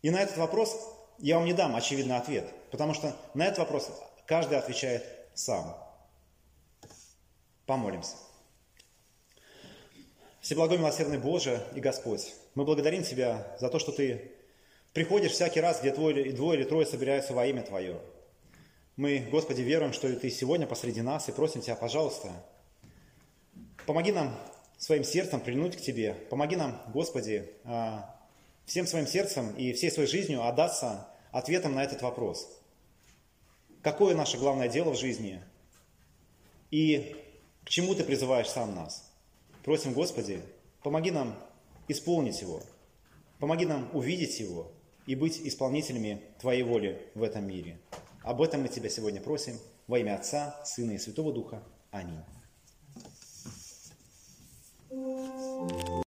И 0.00 0.08
на 0.08 0.22
этот 0.22 0.38
вопрос 0.38 0.74
я 1.18 1.36
вам 1.36 1.44
не 1.44 1.52
дам 1.52 1.76
очевидный 1.76 2.16
ответ, 2.16 2.50
потому 2.70 2.94
что 2.94 3.14
на 3.34 3.44
этот 3.44 3.58
вопрос 3.58 3.90
каждый 4.24 4.56
отвечает 4.56 5.04
сам. 5.34 5.76
Помолимся. 7.66 8.16
Всеблагой 10.40 10.78
милосердный 10.78 11.18
Боже 11.18 11.62
и 11.74 11.80
Господь, 11.80 12.32
мы 12.54 12.64
благодарим 12.64 13.02
Тебя 13.02 13.54
за 13.60 13.68
то, 13.68 13.78
что 13.78 13.92
Ты 13.92 14.32
приходишь 14.94 15.32
всякий 15.32 15.60
раз, 15.60 15.80
где 15.80 15.92
двое, 15.92 16.32
двое 16.32 16.58
или 16.58 16.66
трое 16.66 16.86
собираются 16.86 17.34
во 17.34 17.44
имя 17.44 17.60
Твое. 17.60 18.00
Мы, 18.96 19.28
Господи, 19.30 19.60
веруем, 19.60 19.92
что 19.92 20.10
Ты 20.16 20.30
сегодня 20.30 20.66
посреди 20.66 21.02
нас 21.02 21.28
и 21.28 21.32
просим 21.32 21.60
Тебя, 21.60 21.76
пожалуйста, 21.76 22.32
Помоги 23.86 24.12
нам 24.12 24.38
своим 24.78 25.04
сердцем 25.04 25.40
прильнуть 25.40 25.76
к 25.76 25.80
Тебе. 25.80 26.14
Помоги 26.30 26.56
нам, 26.56 26.80
Господи, 26.92 27.50
а, 27.64 28.16
всем 28.64 28.86
своим 28.86 29.06
сердцем 29.06 29.54
и 29.56 29.72
всей 29.72 29.90
своей 29.90 30.08
жизнью 30.08 30.46
отдаться 30.46 31.08
ответом 31.32 31.74
на 31.74 31.82
этот 31.82 32.02
вопрос. 32.02 32.48
Какое 33.82 34.14
наше 34.14 34.38
главное 34.38 34.68
дело 34.68 34.92
в 34.92 34.98
жизни? 34.98 35.42
И 36.70 37.16
к 37.64 37.70
чему 37.70 37.94
Ты 37.94 38.04
призываешь 38.04 38.48
сам 38.48 38.74
нас? 38.74 39.10
Просим, 39.64 39.92
Господи, 39.92 40.40
помоги 40.82 41.10
нам 41.10 41.36
исполнить 41.88 42.40
его. 42.40 42.62
Помоги 43.40 43.66
нам 43.66 43.90
увидеть 43.92 44.38
его 44.38 44.70
и 45.06 45.16
быть 45.16 45.40
исполнителями 45.44 46.22
Твоей 46.40 46.62
воли 46.62 47.02
в 47.14 47.22
этом 47.24 47.46
мире. 47.46 47.78
Об 48.22 48.40
этом 48.40 48.62
мы 48.62 48.68
Тебя 48.68 48.88
сегодня 48.88 49.20
просим 49.20 49.58
во 49.88 49.98
имя 49.98 50.14
Отца, 50.14 50.60
Сына 50.64 50.92
и 50.92 50.98
Святого 50.98 51.32
Духа. 51.32 51.62
Аминь. 51.90 52.22
Música 54.92 55.91